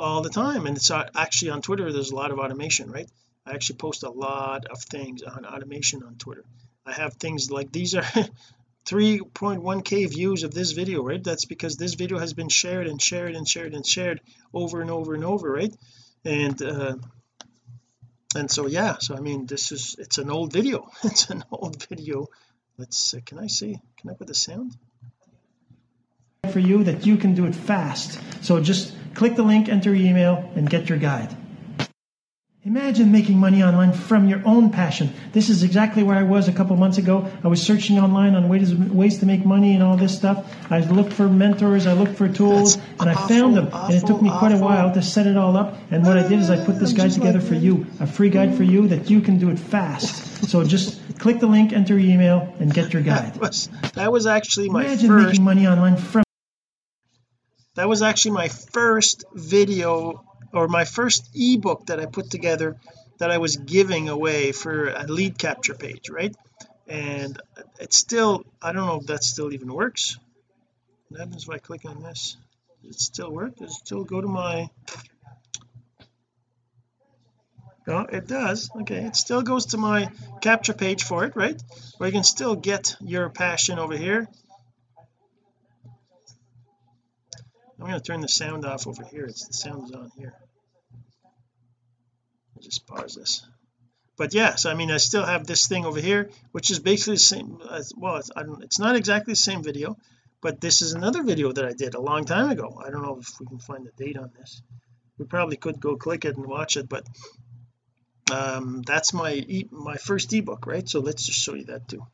all 0.00 0.22
the 0.22 0.30
time. 0.30 0.66
And 0.66 0.76
it's 0.76 0.90
actually 0.90 1.50
on 1.50 1.62
Twitter 1.62 1.92
there's 1.92 2.10
a 2.10 2.16
lot 2.16 2.30
of 2.30 2.38
automation 2.38 2.90
right? 2.90 3.08
I 3.46 3.52
actually 3.52 3.76
post 3.76 4.02
a 4.02 4.10
lot 4.10 4.66
of 4.66 4.80
things 4.82 5.22
on 5.22 5.44
automation 5.44 6.02
on 6.02 6.16
Twitter. 6.16 6.44
I 6.86 6.92
have 6.92 7.14
things 7.14 7.50
like 7.50 7.70
these 7.70 7.94
are 7.94 8.02
3.1k 8.86 10.08
views 10.08 10.42
of 10.42 10.54
this 10.54 10.72
video 10.72 11.02
right? 11.02 11.22
That's 11.22 11.44
because 11.44 11.76
this 11.76 11.94
video 11.94 12.18
has 12.18 12.32
been 12.32 12.48
shared 12.48 12.86
and 12.86 13.00
shared 13.00 13.34
and 13.34 13.46
shared 13.46 13.74
and 13.74 13.86
shared 13.86 14.20
over 14.52 14.80
and 14.80 14.90
over 14.90 15.14
and 15.14 15.24
over 15.24 15.52
right? 15.52 15.74
And 16.24 16.60
uh 16.62 16.96
and 18.36 18.50
so 18.50 18.66
yeah 18.66 18.98
so 19.00 19.16
I 19.16 19.20
mean 19.20 19.46
this 19.46 19.72
is 19.72 19.96
it's 19.98 20.18
an 20.18 20.30
old 20.30 20.52
video. 20.52 20.88
It's 21.04 21.30
an 21.30 21.44
old 21.50 21.86
video. 21.88 22.28
Let's 22.78 23.14
uh, 23.14 23.20
can 23.24 23.38
I 23.38 23.48
see? 23.48 23.78
Can 23.98 24.10
I 24.10 24.14
put 24.14 24.26
the 24.28 24.34
sound? 24.34 24.76
For 26.50 26.58
you 26.58 26.84
that 26.84 27.06
you 27.06 27.18
can 27.18 27.34
do 27.34 27.44
it 27.44 27.54
fast. 27.54 28.18
So 28.42 28.60
just 28.60 28.94
click 29.14 29.36
the 29.36 29.42
link 29.42 29.68
enter 29.68 29.94
your 29.94 30.10
email 30.10 30.50
and 30.54 30.68
get 30.68 30.88
your 30.88 30.98
guide 30.98 31.36
Imagine 32.62 33.10
making 33.10 33.38
money 33.38 33.62
online 33.62 33.94
from 33.94 34.28
your 34.28 34.42
own 34.44 34.68
passion. 34.68 35.14
This 35.32 35.48
is 35.48 35.62
exactly 35.62 36.02
where 36.02 36.18
I 36.18 36.24
was 36.24 36.46
a 36.46 36.52
couple 36.52 36.76
months 36.76 36.98
ago. 36.98 37.26
I 37.42 37.48
was 37.48 37.62
searching 37.62 37.98
online 37.98 38.34
on 38.34 38.50
ways, 38.50 38.74
ways 38.74 39.18
to 39.20 39.26
make 39.26 39.46
money 39.46 39.72
and 39.72 39.82
all 39.82 39.96
this 39.96 40.14
stuff. 40.14 40.54
I 40.70 40.80
looked 40.80 41.14
for 41.14 41.26
mentors, 41.26 41.86
I 41.86 41.94
looked 41.94 42.16
for 42.16 42.28
tools, 42.28 42.76
That's 42.76 43.00
and 43.00 43.08
I 43.08 43.14
awful, 43.14 43.28
found 43.28 43.56
them. 43.56 43.68
Awful, 43.68 43.94
and 43.94 43.94
it 43.94 44.06
took 44.06 44.20
me 44.20 44.28
quite 44.28 44.52
a 44.52 44.58
while 44.58 44.92
to 44.92 45.00
set 45.00 45.26
it 45.26 45.38
all 45.38 45.56
up. 45.56 45.78
And 45.90 46.04
what 46.04 46.18
I 46.18 46.28
did 46.28 46.38
is 46.38 46.50
I 46.50 46.62
put 46.62 46.78
this 46.78 46.92
guide 46.92 47.12
together 47.12 47.38
like 47.38 47.48
for 47.48 47.54
you, 47.54 47.86
a 47.98 48.06
free 48.06 48.28
guide 48.28 48.54
for 48.54 48.62
you 48.62 48.88
that 48.88 49.08
you 49.08 49.22
can 49.22 49.38
do 49.38 49.48
it 49.48 49.58
fast. 49.58 50.46
So 50.50 50.62
just 50.62 51.18
click 51.18 51.40
the 51.40 51.46
link, 51.46 51.72
enter 51.72 51.98
your 51.98 52.12
email, 52.12 52.54
and 52.60 52.74
get 52.74 52.92
your 52.92 53.00
guide. 53.00 53.34
That 53.34 53.40
was, 53.40 53.70
that 53.94 54.12
was 54.12 54.26
actually 54.26 54.68
my 54.68 54.84
Imagine 54.84 55.08
first, 55.08 55.26
making 55.28 55.44
money 55.44 55.66
online 55.66 55.96
from. 55.96 56.24
That 57.80 57.88
was 57.88 58.02
actually 58.02 58.32
my 58.32 58.48
first 58.48 59.24
video 59.32 60.22
or 60.52 60.68
my 60.68 60.84
first 60.84 61.30
ebook 61.34 61.86
that 61.86 61.98
I 61.98 62.04
put 62.04 62.30
together 62.30 62.76
that 63.16 63.30
I 63.30 63.38
was 63.38 63.56
giving 63.56 64.10
away 64.10 64.52
for 64.52 64.90
a 64.90 65.04
lead 65.04 65.38
capture 65.38 65.72
page 65.72 66.10
right? 66.10 66.36
And 66.86 67.40
it's 67.78 67.96
still 67.96 68.44
I 68.60 68.74
don't 68.74 68.84
know 68.84 68.98
if 69.00 69.06
that 69.06 69.24
still 69.24 69.50
even 69.54 69.72
works. 69.72 70.18
What 71.08 71.20
happens 71.20 71.44
if 71.44 71.48
I 71.48 71.56
click 71.56 71.86
on 71.86 72.02
this? 72.02 72.36
Does 72.82 72.96
it 72.96 73.00
still 73.00 73.30
work? 73.30 73.56
Does 73.56 73.70
it 73.70 73.86
still 73.86 74.04
go 74.04 74.20
to 74.20 74.28
my 74.28 74.68
no 77.86 78.00
it 78.00 78.26
does. 78.26 78.70
Okay 78.82 79.06
it 79.06 79.16
still 79.16 79.40
goes 79.40 79.64
to 79.72 79.78
my 79.78 80.10
capture 80.42 80.74
page 80.74 81.02
for 81.04 81.24
it 81.24 81.34
right? 81.34 81.58
Where 81.96 82.08
you 82.08 82.12
can 82.12 82.24
still 82.24 82.56
get 82.56 82.96
your 83.00 83.30
passion 83.30 83.78
over 83.78 83.96
here 83.96 84.28
I'm 87.80 87.86
going 87.86 87.98
to 87.98 88.04
turn 88.04 88.20
the 88.20 88.28
sound 88.28 88.66
off 88.66 88.86
over 88.86 89.04
here. 89.04 89.24
It's 89.24 89.46
the 89.46 89.54
sound 89.54 89.84
is 89.84 89.92
on 89.92 90.10
here. 90.16 90.34
I'll 92.54 92.62
just 92.62 92.86
pause 92.86 93.14
this. 93.14 93.46
But 94.18 94.34
yes 94.34 94.50
yeah, 94.50 94.56
so 94.56 94.70
I 94.70 94.74
mean 94.74 94.90
I 94.90 94.98
still 94.98 95.24
have 95.24 95.46
this 95.46 95.66
thing 95.66 95.86
over 95.86 95.98
here 95.98 96.28
which 96.52 96.70
is 96.70 96.78
basically 96.78 97.14
the 97.14 97.20
same 97.20 97.58
as 97.70 97.94
well 97.96 98.16
it's, 98.16 98.30
it's 98.36 98.78
not 98.78 98.96
exactly 98.96 99.32
the 99.32 99.36
same 99.36 99.62
video 99.62 99.96
but 100.42 100.60
this 100.60 100.82
is 100.82 100.92
another 100.92 101.22
video 101.22 101.52
that 101.52 101.64
I 101.64 101.72
did 101.72 101.94
a 101.94 102.00
long 102.00 102.26
time 102.26 102.50
ago. 102.50 102.82
I 102.84 102.90
don't 102.90 103.02
know 103.02 103.18
if 103.18 103.28
we 103.40 103.46
can 103.46 103.58
find 103.58 103.86
the 103.86 103.92
date 104.04 104.18
on 104.18 104.30
this. 104.38 104.60
We 105.16 105.24
probably 105.24 105.56
could 105.56 105.80
go 105.80 105.96
click 105.96 106.26
it 106.26 106.36
and 106.36 106.44
watch 106.44 106.76
it 106.76 106.86
but 106.86 107.06
um 108.30 108.82
that's 108.82 109.14
my 109.14 109.32
e 109.32 109.68
my 109.70 109.96
first 109.96 110.30
ebook 110.34 110.66
right? 110.66 110.86
So 110.86 111.00
let's 111.00 111.24
just 111.24 111.40
show 111.40 111.54
you 111.54 111.64
that 111.64 111.88
too 111.88 112.04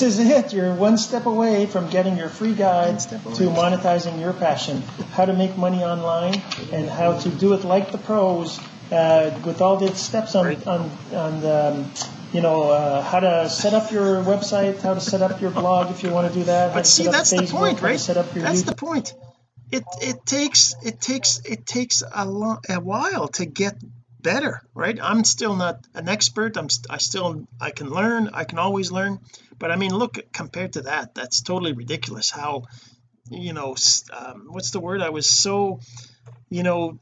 this 0.00 0.18
is 0.18 0.18
it. 0.18 0.52
You're 0.52 0.74
one 0.74 0.98
step 0.98 1.26
away 1.26 1.66
from 1.66 1.88
getting 1.88 2.16
your 2.16 2.28
free 2.28 2.52
guide 2.54 2.98
to 2.98 3.44
monetizing 3.60 4.18
your 4.20 4.32
passion. 4.32 4.82
How 5.12 5.24
to 5.24 5.32
make 5.32 5.56
money 5.56 5.84
online 5.84 6.42
and 6.72 6.88
how 6.88 7.18
to 7.18 7.28
do 7.28 7.52
it 7.52 7.64
like 7.64 7.92
the 7.92 7.98
pros 7.98 8.58
uh, 8.90 9.40
with 9.44 9.60
all 9.60 9.76
the 9.76 9.94
steps 9.94 10.34
on 10.34 10.56
on 10.66 10.90
on 11.12 11.40
the, 11.40 11.66
um, 11.66 11.92
you 12.32 12.40
know 12.40 12.70
uh, 12.70 13.02
how 13.02 13.20
to 13.20 13.48
set 13.48 13.72
up 13.72 13.92
your 13.92 14.22
website 14.24 14.80
how 14.82 14.94
to 14.94 15.00
set 15.00 15.22
up 15.22 15.40
your 15.40 15.50
blog 15.50 15.90
if 15.90 16.02
you 16.02 16.10
want 16.10 16.26
to 16.26 16.34
do 16.38 16.44
that 16.44 16.74
but 16.74 16.86
see 16.86 17.06
that's 17.06 17.32
Facebook, 17.32 17.46
the 17.46 17.52
point 17.52 17.82
right? 17.82 18.00
set 18.00 18.16
up 18.16 18.34
your 18.34 18.44
that's 18.44 18.62
YouTube. 18.62 18.66
the 18.66 18.74
point. 18.74 19.14
It 19.70 19.84
it 20.02 20.26
takes 20.26 20.74
it 20.84 21.00
takes 21.00 21.40
it 21.44 21.66
takes 21.66 22.02
a 22.12 22.26
long 22.26 22.58
a 22.68 22.80
while 22.80 23.28
to 23.38 23.46
get 23.46 23.76
better 24.20 24.62
right? 24.74 24.98
I'm 25.00 25.22
still 25.24 25.54
not 25.54 25.86
an 25.94 26.08
expert. 26.08 26.56
I'm 26.56 26.68
I 26.90 26.98
still 26.98 27.46
I 27.60 27.70
can 27.70 27.90
learn. 27.90 28.30
I 28.32 28.44
can 28.44 28.58
always 28.58 28.90
learn 28.90 29.20
but 29.58 29.70
I 29.70 29.76
mean 29.76 29.94
look 29.94 30.18
compared 30.32 30.74
to 30.74 30.82
that 30.82 31.14
that's 31.14 31.40
totally 31.42 31.72
ridiculous 31.72 32.30
how 32.30 32.64
you 33.30 33.52
know 33.52 33.74
um, 34.12 34.46
what's 34.48 34.70
the 34.70 34.80
word? 34.80 35.00
I 35.00 35.10
was 35.10 35.26
so 35.28 35.80
you 36.50 36.62
know 36.62 36.98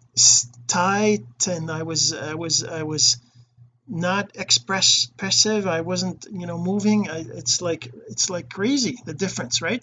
tight 0.67 1.47
and 1.49 1.71
I 1.71 1.83
was 1.83 2.13
I 2.13 2.35
was 2.35 2.65
I 2.65 2.83
was 2.83 3.17
not 3.89 4.37
expressive 4.37 5.67
I 5.67 5.81
wasn't 5.81 6.27
you 6.31 6.47
know 6.47 6.59
moving. 6.59 7.11
I, 7.11 7.19
it's 7.19 7.61
like 7.61 7.93
it's 8.09 8.31
like 8.31 8.49
crazy 8.49 8.99
the 9.05 9.15
difference 9.15 9.61
right? 9.61 9.83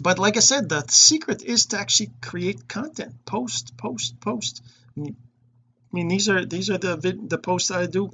But 0.00 0.18
like 0.18 0.36
I 0.36 0.40
said 0.40 0.68
the 0.68 0.84
secret 0.88 1.42
is 1.42 1.66
to 1.66 1.78
actually 1.78 2.10
create 2.20 2.68
content. 2.68 3.24
Post 3.24 3.76
post 3.76 4.20
post. 4.20 4.62
I 4.98 5.12
mean 5.92 6.08
these 6.08 6.28
are 6.28 6.44
these 6.44 6.68
are 6.70 6.78
the 6.78 6.96
the 6.96 7.38
posts 7.38 7.70
I 7.70 7.86
do 7.86 8.10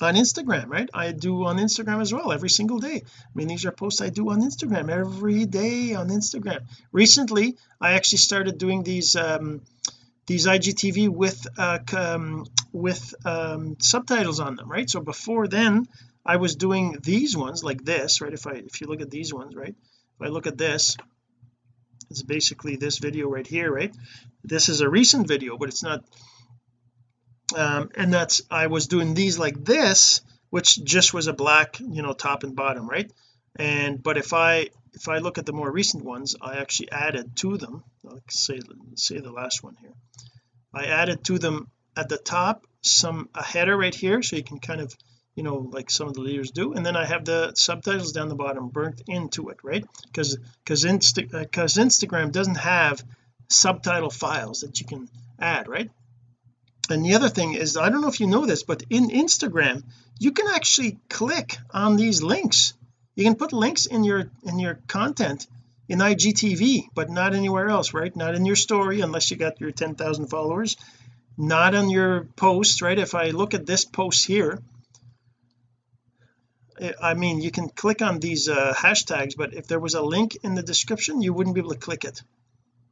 on 0.00 0.14
Instagram 0.14 0.68
right? 0.68 0.88
I 0.92 1.12
do 1.12 1.44
on 1.44 1.58
Instagram 1.58 2.00
as 2.00 2.12
well 2.12 2.32
every 2.32 2.50
single 2.50 2.78
day. 2.78 3.02
I 3.04 3.30
mean 3.34 3.48
these 3.48 3.64
are 3.64 3.72
posts 3.72 4.00
I 4.00 4.08
do 4.08 4.30
on 4.30 4.40
Instagram 4.42 4.90
every 4.90 5.46
day 5.46 5.94
on 5.94 6.08
Instagram. 6.08 6.62
Recently 6.92 7.56
I 7.80 7.92
actually 7.92 8.18
started 8.18 8.58
doing 8.58 8.82
these 8.82 9.16
um 9.16 9.62
these 10.26 10.46
IGTV 10.46 11.08
with 11.08 11.46
uh 11.58 11.78
um, 11.96 12.46
with 12.72 13.14
um 13.24 13.76
subtitles 13.78 14.40
on 14.40 14.56
them 14.56 14.70
right? 14.70 14.88
So 14.88 15.00
before 15.00 15.46
then 15.46 15.86
I 16.26 16.36
was 16.36 16.56
doing 16.56 16.98
these 17.02 17.36
ones 17.36 17.62
like 17.62 17.84
this 17.84 18.20
right? 18.20 18.32
If 18.32 18.46
I 18.46 18.52
if 18.52 18.80
you 18.80 18.88
look 18.88 19.00
at 19.00 19.10
these 19.10 19.32
ones 19.32 19.54
right? 19.54 19.74
If 20.16 20.26
I 20.26 20.28
look 20.28 20.46
at 20.46 20.58
this 20.58 20.96
it's 22.10 22.22
basically 22.22 22.76
this 22.76 22.98
video 22.98 23.28
right 23.28 23.46
here 23.46 23.72
right? 23.72 23.94
This 24.42 24.68
is 24.68 24.80
a 24.80 24.88
recent 24.88 25.28
video 25.28 25.56
but 25.56 25.68
it's 25.68 25.82
not 25.84 26.04
um 27.54 27.90
and 27.94 28.12
that's 28.12 28.42
I 28.50 28.68
was 28.68 28.86
doing 28.86 29.14
these 29.14 29.38
like 29.38 29.64
this 29.64 30.20
which 30.50 30.82
just 30.84 31.12
was 31.12 31.26
a 31.26 31.32
black 31.32 31.80
you 31.80 32.02
know 32.02 32.12
top 32.12 32.44
and 32.44 32.54
bottom 32.54 32.88
right? 32.88 33.10
And 33.56 34.02
but 34.02 34.16
if 34.16 34.32
I 34.32 34.70
if 34.92 35.08
I 35.08 35.18
look 35.18 35.38
at 35.38 35.46
the 35.46 35.52
more 35.52 35.70
recent 35.70 36.04
ones 36.04 36.36
I 36.40 36.56
actually 36.58 36.92
added 36.92 37.36
to 37.36 37.56
them. 37.58 37.84
Like 38.02 38.30
say 38.30 38.60
say 38.94 39.18
the 39.18 39.32
last 39.32 39.62
one 39.62 39.76
here. 39.80 39.94
I 40.72 40.86
added 40.86 41.24
to 41.24 41.38
them 41.38 41.70
at 41.96 42.08
the 42.08 42.18
top 42.18 42.66
some 42.82 43.28
a 43.34 43.42
header 43.42 43.76
right 43.76 43.94
here 43.94 44.22
so 44.22 44.36
you 44.36 44.44
can 44.44 44.58
kind 44.58 44.80
of 44.80 44.96
you 45.34 45.42
know 45.42 45.56
like 45.56 45.90
some 45.90 46.08
of 46.08 46.14
the 46.14 46.20
leaders 46.20 46.50
do. 46.50 46.72
And 46.72 46.86
then 46.86 46.96
I 46.96 47.04
have 47.04 47.24
the 47.24 47.52
subtitles 47.56 48.12
down 48.12 48.28
the 48.28 48.34
bottom 48.36 48.68
burnt 48.68 49.02
into 49.06 49.48
it 49.48 49.58
right? 49.62 49.84
Because 50.06 50.38
because 50.62 50.84
Insta 50.84 51.28
because 51.30 51.74
Instagram 51.74 52.32
doesn't 52.32 52.56
have 52.56 53.04
subtitle 53.50 54.10
files 54.10 54.60
that 54.60 54.80
you 54.80 54.86
can 54.86 55.08
add 55.38 55.68
right 55.68 55.90
and 56.90 57.04
the 57.04 57.14
other 57.14 57.28
thing 57.28 57.54
is 57.54 57.76
I 57.76 57.88
don't 57.88 58.00
know 58.00 58.08
if 58.08 58.20
you 58.20 58.26
know 58.26 58.46
this 58.46 58.62
but 58.62 58.82
in 58.90 59.08
Instagram 59.08 59.82
you 60.18 60.32
can 60.32 60.48
actually 60.48 60.98
click 61.08 61.58
on 61.70 61.96
these 61.96 62.22
links. 62.22 62.74
You 63.16 63.24
can 63.24 63.36
put 63.36 63.52
links 63.52 63.86
in 63.86 64.04
your 64.04 64.30
in 64.44 64.58
your 64.58 64.78
content 64.86 65.46
in 65.88 65.98
IGTV 65.98 66.88
but 66.94 67.10
not 67.10 67.34
anywhere 67.34 67.68
else 67.68 67.94
right? 67.94 68.14
Not 68.14 68.34
in 68.34 68.44
your 68.46 68.56
story 68.56 69.00
unless 69.00 69.30
you 69.30 69.36
got 69.36 69.60
your 69.60 69.70
10,000 69.70 70.26
followers. 70.26 70.76
Not 71.36 71.74
on 71.74 71.90
your 71.90 72.24
post 72.36 72.82
right? 72.82 72.98
If 72.98 73.14
I 73.14 73.30
look 73.30 73.54
at 73.54 73.66
this 73.66 73.84
post 73.84 74.26
here 74.26 74.60
I 77.00 77.14
mean 77.14 77.40
you 77.40 77.50
can 77.50 77.68
click 77.68 78.02
on 78.02 78.18
these 78.18 78.48
uh, 78.48 78.74
hashtags 78.76 79.36
but 79.36 79.54
if 79.54 79.66
there 79.66 79.80
was 79.80 79.94
a 79.94 80.02
link 80.02 80.36
in 80.42 80.54
the 80.54 80.62
description 80.62 81.22
you 81.22 81.32
wouldn't 81.32 81.54
be 81.54 81.60
able 81.60 81.70
to 81.70 81.78
click 81.78 82.04
it 82.04 82.22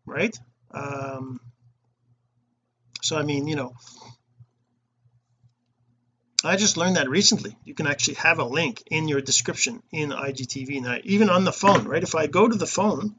right? 0.07 0.37
Um 0.73 1.41
so 3.03 3.17
I 3.17 3.23
mean 3.23 3.47
you 3.47 3.57
know 3.57 3.75
I 6.45 6.57
just 6.57 6.77
learned 6.77 6.97
that 6.97 7.09
recently. 7.09 7.57
You 7.65 7.73
can 7.75 7.87
actually 7.87 8.15
have 8.15 8.41
a 8.41 8.45
link 8.45 8.83
in 8.91 9.07
your 9.07 9.21
description 9.21 9.81
in 9.93 10.11
IGTV 10.11 10.83
now 10.83 10.99
even 11.05 11.31
on 11.31 11.45
the 11.45 11.53
phone 11.53 11.85
right? 11.87 12.03
If 12.03 12.15
I 12.15 12.27
go 12.27 12.49
to 12.49 12.57
the 12.57 12.67
phone 12.67 13.15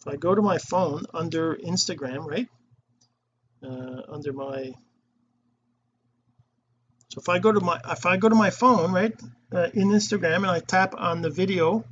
if 0.00 0.06
I 0.06 0.16
go 0.16 0.34
to 0.34 0.42
my 0.42 0.58
phone 0.58 1.06
under 1.12 1.56
Instagram 1.56 2.26
right? 2.26 2.48
Uh, 3.62 4.02
under 4.08 4.32
my 4.32 4.72
so 7.08 7.20
if 7.20 7.28
I 7.28 7.38
go 7.38 7.50
to 7.50 7.60
my 7.60 7.80
if 7.88 8.06
I 8.06 8.16
go 8.16 8.28
to 8.28 8.34
my 8.34 8.50
phone 8.50 8.92
right 8.92 9.14
uh, 9.52 9.68
in 9.74 9.88
Instagram 9.88 10.36
and 10.36 10.46
I 10.46 10.60
tap 10.60 10.94
on 10.96 11.22
the 11.22 11.30
video 11.30 11.84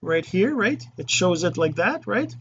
right 0.00 0.24
here 0.24 0.54
right? 0.54 0.82
It 0.96 1.10
shows 1.10 1.44
it 1.44 1.58
like 1.58 1.74
that 1.76 2.06
right? 2.06 2.34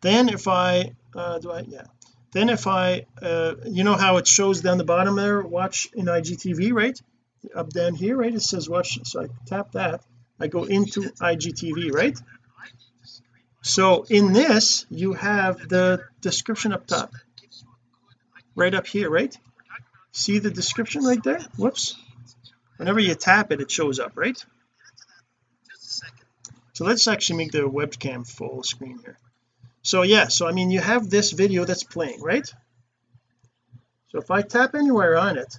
Then 0.00 0.28
if 0.30 0.48
I 0.48 0.92
uh 1.14 1.38
do 1.38 1.52
I 1.52 1.60
yeah. 1.60 1.84
Then 2.32 2.48
if 2.48 2.66
I 2.66 3.06
uh 3.22 3.54
you 3.64 3.84
know 3.84 3.94
how 3.94 4.16
it 4.16 4.26
shows 4.26 4.60
down 4.60 4.78
the 4.78 4.84
bottom 4.84 5.16
there? 5.16 5.40
Watch 5.42 5.88
in 5.94 6.06
IGTV 6.06 6.72
right? 6.72 7.00
Up 7.54 7.70
down 7.70 7.94
here 7.94 8.16
right? 8.16 8.34
It 8.34 8.42
says 8.42 8.68
watch 8.68 8.98
so 9.04 9.22
I 9.22 9.26
tap 9.46 9.72
that. 9.72 10.02
I 10.40 10.48
go 10.48 10.64
into 10.64 11.02
IGTV 11.02 11.92
right? 11.92 12.18
So 13.62 14.04
in 14.08 14.32
this 14.32 14.86
you 14.90 15.12
have 15.14 15.68
the 15.68 16.04
description 16.20 16.72
up 16.72 16.86
top. 16.86 17.12
Right 18.54 18.74
up 18.74 18.86
here 18.86 19.10
right? 19.10 19.36
See 20.12 20.38
the 20.38 20.50
description 20.50 21.04
right 21.04 21.22
there? 21.22 21.40
Whoops. 21.56 21.96
Whenever 22.76 23.00
you 23.00 23.14
tap 23.14 23.52
it 23.52 23.60
it 23.60 23.70
shows 23.70 23.98
up 23.98 24.12
right? 24.16 24.44
So 26.72 26.84
let's 26.84 27.06
actually 27.06 27.36
make 27.36 27.52
the 27.52 27.68
webcam 27.68 28.28
full 28.28 28.64
screen 28.64 28.98
here 28.98 29.16
so 29.84 30.02
yeah 30.02 30.28
so 30.28 30.48
I 30.48 30.52
mean 30.52 30.70
you 30.70 30.80
have 30.80 31.08
this 31.08 31.30
video 31.30 31.64
that's 31.64 31.84
playing 31.84 32.20
right? 32.20 32.48
So 34.08 34.18
if 34.18 34.30
I 34.30 34.42
tap 34.42 34.74
anywhere 34.74 35.16
on 35.16 35.38
it 35.38 35.58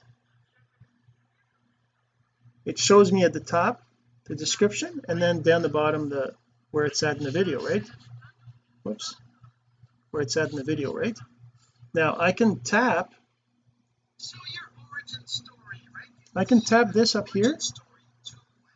it 2.65 2.77
shows 2.77 3.11
me 3.11 3.23
at 3.23 3.31
the 3.31 3.39
top 3.39 3.81
the 4.25 4.35
description 4.35 5.01
and 5.07 5.21
then 5.21 5.41
down 5.41 5.61
the 5.61 5.69
bottom 5.69 6.09
the 6.09 6.33
where 6.71 6.85
it's 6.85 7.01
at 7.03 7.17
in 7.17 7.23
the 7.23 7.31
video 7.31 7.65
right? 7.65 7.85
Whoops. 8.83 9.15
Where 10.11 10.23
it's 10.23 10.35
at 10.35 10.49
in 10.49 10.57
the 10.57 10.63
video 10.63 10.93
right? 10.93 11.17
Now 11.93 12.17
I 12.19 12.31
can 12.31 12.59
tap. 12.59 13.13
So 14.17 14.37
story, 15.25 15.81
right? 15.95 16.41
I 16.41 16.45
can 16.45 16.61
tap 16.61 16.91
this 16.91 17.15
up 17.15 17.29
here. 17.29 17.57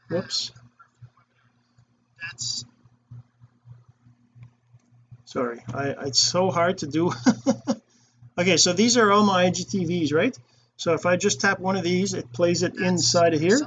Whoops 0.10 0.52
sorry. 5.30 5.62
I 5.74 5.84
it's 6.08 6.22
so 6.22 6.50
hard 6.50 6.80
to 6.80 6.88
do. 6.88 7.12
Okay 8.40 8.56
so 8.56 8.72
these 8.72 8.96
are 8.96 9.12
all 9.12 9.26
my 9.26 9.50
IGTVs 9.50 10.14
right? 10.14 10.38
So 10.78 10.94
if 10.94 11.06
I 11.06 11.18
just 11.18 11.42
tap 11.42 11.60
one 11.60 11.76
of 11.76 11.84
these 11.84 12.14
it 12.14 12.32
plays 12.32 12.64
it 12.64 12.80
inside 12.80 13.34
of 13.34 13.42
here. 13.42 13.60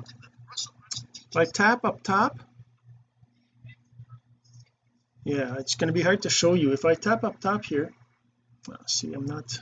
if 1.31 1.37
I 1.37 1.45
tap 1.45 1.85
up 1.85 2.03
top 2.03 2.41
yeah 5.25 5.57
it's 5.59 5.75
going 5.75 5.89
to 5.89 5.93
be 5.93 6.01
hard 6.01 6.23
to 6.23 6.31
show 6.31 6.55
you. 6.55 6.73
If 6.73 6.87
I 6.87 6.95
tap 6.95 7.23
up 7.23 7.39
top 7.39 7.67
here 7.67 7.93
oh, 8.71 8.77
see 8.87 9.13
I'm 9.13 9.27
not 9.27 9.59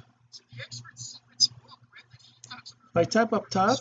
if 2.90 2.94
I 2.94 3.02
tap 3.02 3.32
up 3.32 3.50
top 3.50 3.78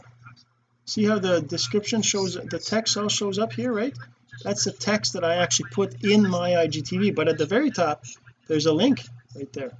see 0.85 1.05
how 1.05 1.19
the 1.19 1.39
description 1.41 2.01
shows 2.01 2.33
the 2.55 2.57
text 2.57 2.97
all 2.97 3.07
shows 3.07 3.37
up 3.37 3.53
here 3.53 3.71
right 3.71 3.95
that's 4.43 4.63
the 4.63 4.71
text 4.71 5.13
that 5.13 5.23
I 5.23 5.35
actually 5.35 5.69
put 5.71 6.03
in 6.03 6.29
my 6.29 6.51
IGTV 6.51 7.15
but 7.15 7.27
at 7.27 7.37
the 7.37 7.45
very 7.45 7.71
top 7.71 8.05
there's 8.47 8.65
a 8.65 8.73
link 8.73 9.01
right 9.35 9.51
there. 9.53 9.71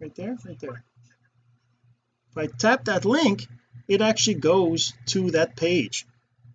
Right 0.00 0.14
there 0.14 0.36
right 0.46 0.58
there. 0.60 0.84
If 2.30 2.38
I 2.38 2.46
tap 2.46 2.84
that 2.86 3.04
link 3.04 3.46
it 3.88 4.00
actually 4.00 4.34
goes 4.34 4.94
to 5.06 5.32
that 5.32 5.56
page. 5.56 6.06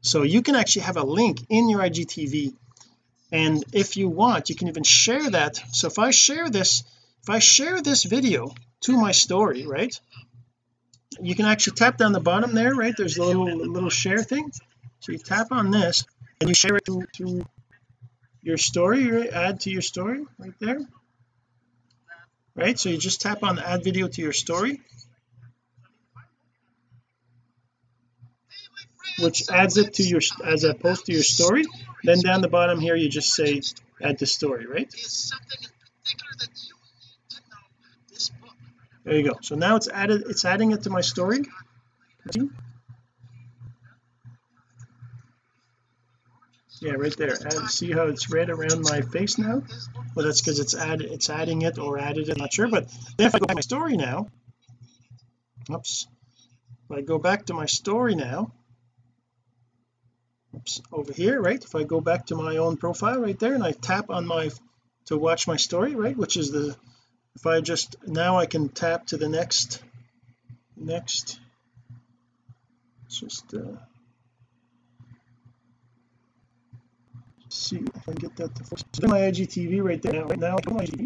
So 0.02 0.24
you 0.24 0.42
can 0.42 0.56
actually 0.56 0.84
have 0.84 0.98
a 0.98 1.04
link 1.04 1.46
in 1.50 1.70
your 1.70 1.82
IGTV 1.82 2.54
and 3.32 3.64
if 3.74 3.98
you 3.98 4.10
want 4.10 4.50
you 4.50 4.56
can 4.56 4.68
even 4.68 4.84
share 4.84 5.30
that. 5.30 5.62
So 5.72 5.88
if 5.88 6.00
I 6.00 6.12
share 6.12 6.50
this 6.50 6.84
if 7.24 7.30
I 7.30 7.40
share 7.40 7.82
this 7.82 8.04
video 8.04 8.54
to 8.82 8.98
my 8.98 9.12
story 9.12 9.66
right 9.66 10.00
you 11.20 11.36
can 11.36 11.46
actually 11.46 11.76
tap 11.76 11.98
down 11.98 12.12
the 12.12 12.20
bottom 12.20 12.54
there 12.54 12.74
right? 12.74 12.94
There's 12.96 13.18
a 13.18 13.24
little 13.24 13.46
little 13.46 13.90
share 13.90 14.24
thing 14.24 14.52
so 15.00 15.12
you 15.12 15.18
tap 15.18 15.48
on 15.52 15.72
this 15.72 16.06
and 16.40 16.50
you 16.50 16.56
share 16.56 16.76
it 16.76 16.86
to, 16.86 17.06
to 17.14 17.46
your 18.42 18.58
story 18.58 19.10
right? 19.12 19.30
add 19.30 19.60
to 19.62 19.70
your 19.70 19.82
story 19.82 20.26
right 20.38 20.54
there? 20.60 20.80
Right 22.56 22.80
so 22.80 22.90
you 22.90 22.98
just 22.98 23.22
tap 23.22 23.44
on 23.44 23.60
add 23.60 23.84
video 23.84 24.08
to 24.08 24.22
your 24.22 24.34
story 24.34 24.82
which 29.20 29.50
adds 29.50 29.78
it 29.78 29.96
to 29.96 30.04
your 30.04 30.22
as 30.46 30.64
a 30.64 30.74
post 30.74 31.06
to 31.08 31.14
your 31.14 31.24
story. 31.24 31.66
Then 32.04 32.22
down 32.22 32.42
the 32.42 32.48
bottom 32.48 32.80
here 32.80 32.96
you 32.96 33.10
just 33.10 33.34
say 33.34 33.62
add 34.02 34.20
to 34.20 34.26
story 34.26 34.66
right? 34.68 34.94
There 39.04 39.16
you 39.16 39.24
go. 39.24 39.38
So 39.42 39.56
now 39.56 39.76
it's 39.78 39.88
added 39.88 40.24
it's 40.28 40.46
adding 40.46 40.72
it 40.72 40.84
to 40.84 40.90
my 40.90 41.02
story 41.02 41.44
yeah 46.82 46.94
right 46.94 47.16
there. 47.18 47.36
See 47.68 47.92
how 47.92 48.04
it's 48.04 48.30
red 48.30 48.50
around 48.50 48.82
my 48.82 49.02
face 49.02 49.38
now? 49.38 49.64
Well 50.16 50.26
that's 50.26 50.42
because 50.42 50.60
it's 50.60 50.76
added 50.76 51.12
it's 51.12 51.30
adding 51.30 51.62
it 51.62 51.78
or 51.78 52.00
added 52.00 52.30
it 52.30 52.34
I'm 52.34 52.42
not 52.42 52.54
sure 52.54 52.68
but 52.68 52.88
then 53.18 53.28
if 53.28 53.36
I 53.36 53.40
go 53.40 53.46
back 53.46 53.50
to 53.50 53.56
my 53.56 53.62
story 53.62 53.98
now 53.98 54.28
oops 55.72 56.08
if 56.90 56.98
I 56.98 57.02
go 57.02 57.18
back 57.20 57.46
to 57.46 57.54
my 57.54 57.66
story 57.66 58.16
now 58.16 58.52
oops 60.56 60.82
over 60.92 61.14
here 61.14 61.42
right? 61.42 61.64
If 61.64 61.76
I 61.76 61.84
go 61.84 62.02
back 62.02 62.28
to 62.28 62.36
my 62.36 62.58
own 62.58 62.78
profile 62.78 63.20
right 63.20 63.38
there 63.38 63.54
and 63.54 63.64
I 63.64 63.72
tap 63.72 64.10
on 64.10 64.26
my 64.26 64.50
to 65.06 65.18
watch 65.18 65.48
my 65.48 65.58
story 65.58 65.96
right 65.96 66.18
which 66.18 66.38
is 66.38 66.52
the 66.52 66.76
if 67.36 67.46
I 67.46 67.62
just 67.62 67.96
now 68.08 68.38
I 68.40 68.46
can 68.46 68.70
tap 68.70 69.08
to 69.08 69.18
the 69.18 69.30
next 69.30 69.84
next 70.76 71.40
just 73.10 73.54
uh 73.54 73.78
see 77.58 77.78
if 77.78 78.10
I 78.10 78.12
can 78.12 78.16
get 78.16 78.36
that 78.38 78.56
to 78.56 78.64
focus. 78.64 78.86
so 78.94 79.02
there's 79.02 79.12
my 79.12 79.20
IGTV 79.22 79.84
right 79.84 80.02
there 80.02 80.26
right 80.26 80.40
now. 80.40 80.58
My 80.70 80.86
IGTV 80.86 81.06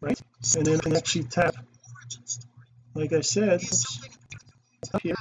right? 0.00 0.20
And 0.56 0.66
then 0.66 0.76
I 0.76 0.80
can 0.80 0.96
actually 0.96 1.24
tap 1.24 1.54
like 2.94 3.12
I 3.12 3.20
said 3.20 3.62
here. 5.02 5.14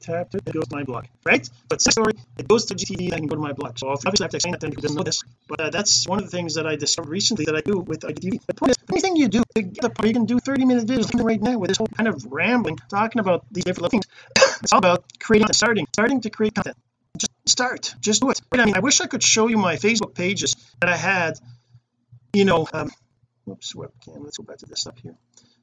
Tap 0.00 0.34
it, 0.34 0.42
it 0.46 0.52
goes 0.52 0.66
to 0.66 0.76
my 0.76 0.82
blog 0.82 1.04
right? 1.24 1.48
But 1.68 1.80
story 1.80 2.14
it 2.38 2.48
goes 2.48 2.64
to 2.66 2.74
GTV 2.74 3.12
I 3.12 3.18
can 3.18 3.26
go 3.26 3.36
to 3.36 3.42
my 3.42 3.52
blog 3.52 3.78
so 3.78 3.88
obviously 3.88 4.24
I 4.24 4.24
have 4.24 4.30
to 4.30 4.36
explain 4.36 4.52
that 4.52 4.60
to 4.60 4.68
not 4.68 4.96
know 4.96 5.02
this 5.02 5.22
but 5.48 5.60
uh, 5.60 5.70
that's 5.70 6.08
one 6.08 6.18
of 6.18 6.24
the 6.24 6.30
things 6.30 6.54
that 6.54 6.66
I 6.66 6.76
discovered 6.76 7.10
recently 7.10 7.44
that 7.44 7.54
I 7.54 7.60
do 7.60 7.78
with 7.78 8.00
IGTV 8.00 8.40
the 8.46 8.54
point 8.54 8.70
is 8.70 8.76
anything 8.90 9.16
you 9.16 9.28
do 9.28 9.42
you 9.54 10.12
can 10.12 10.24
do 10.24 10.38
30 10.40 10.64
minute 10.64 10.86
videos 10.86 11.08
right 11.22 11.40
now 11.40 11.58
with 11.58 11.68
this 11.68 11.78
whole 11.78 11.88
kind 11.88 12.08
of 12.08 12.24
rambling 12.30 12.78
talking 12.88 13.20
about 13.20 13.44
these 13.50 13.64
different 13.64 13.90
things. 13.90 14.06
It's 14.62 14.72
all 14.72 14.78
about 14.78 15.04
creating 15.20 15.52
starting 15.52 15.86
starting 15.92 16.20
to 16.22 16.30
create 16.30 16.54
content 16.54 16.76
just 17.18 17.32
start. 17.46 17.94
Just 18.00 18.20
do 18.22 18.30
it. 18.30 18.40
I 18.52 18.64
mean 18.64 18.76
I 18.76 18.80
wish 18.80 19.00
I 19.00 19.06
could 19.06 19.22
show 19.22 19.46
you 19.48 19.58
my 19.58 19.76
Facebook 19.76 20.14
pages 20.14 20.56
that 20.80 20.90
I 20.90 20.96
had 20.96 21.38
you 22.32 22.44
know 22.44 22.68
um 22.72 22.90
whoops 23.44 23.74
webcam 23.74 24.24
let's 24.24 24.38
go 24.38 24.44
back 24.44 24.58
to 24.58 24.66
this 24.66 24.86
up 24.86 24.98
here. 24.98 25.14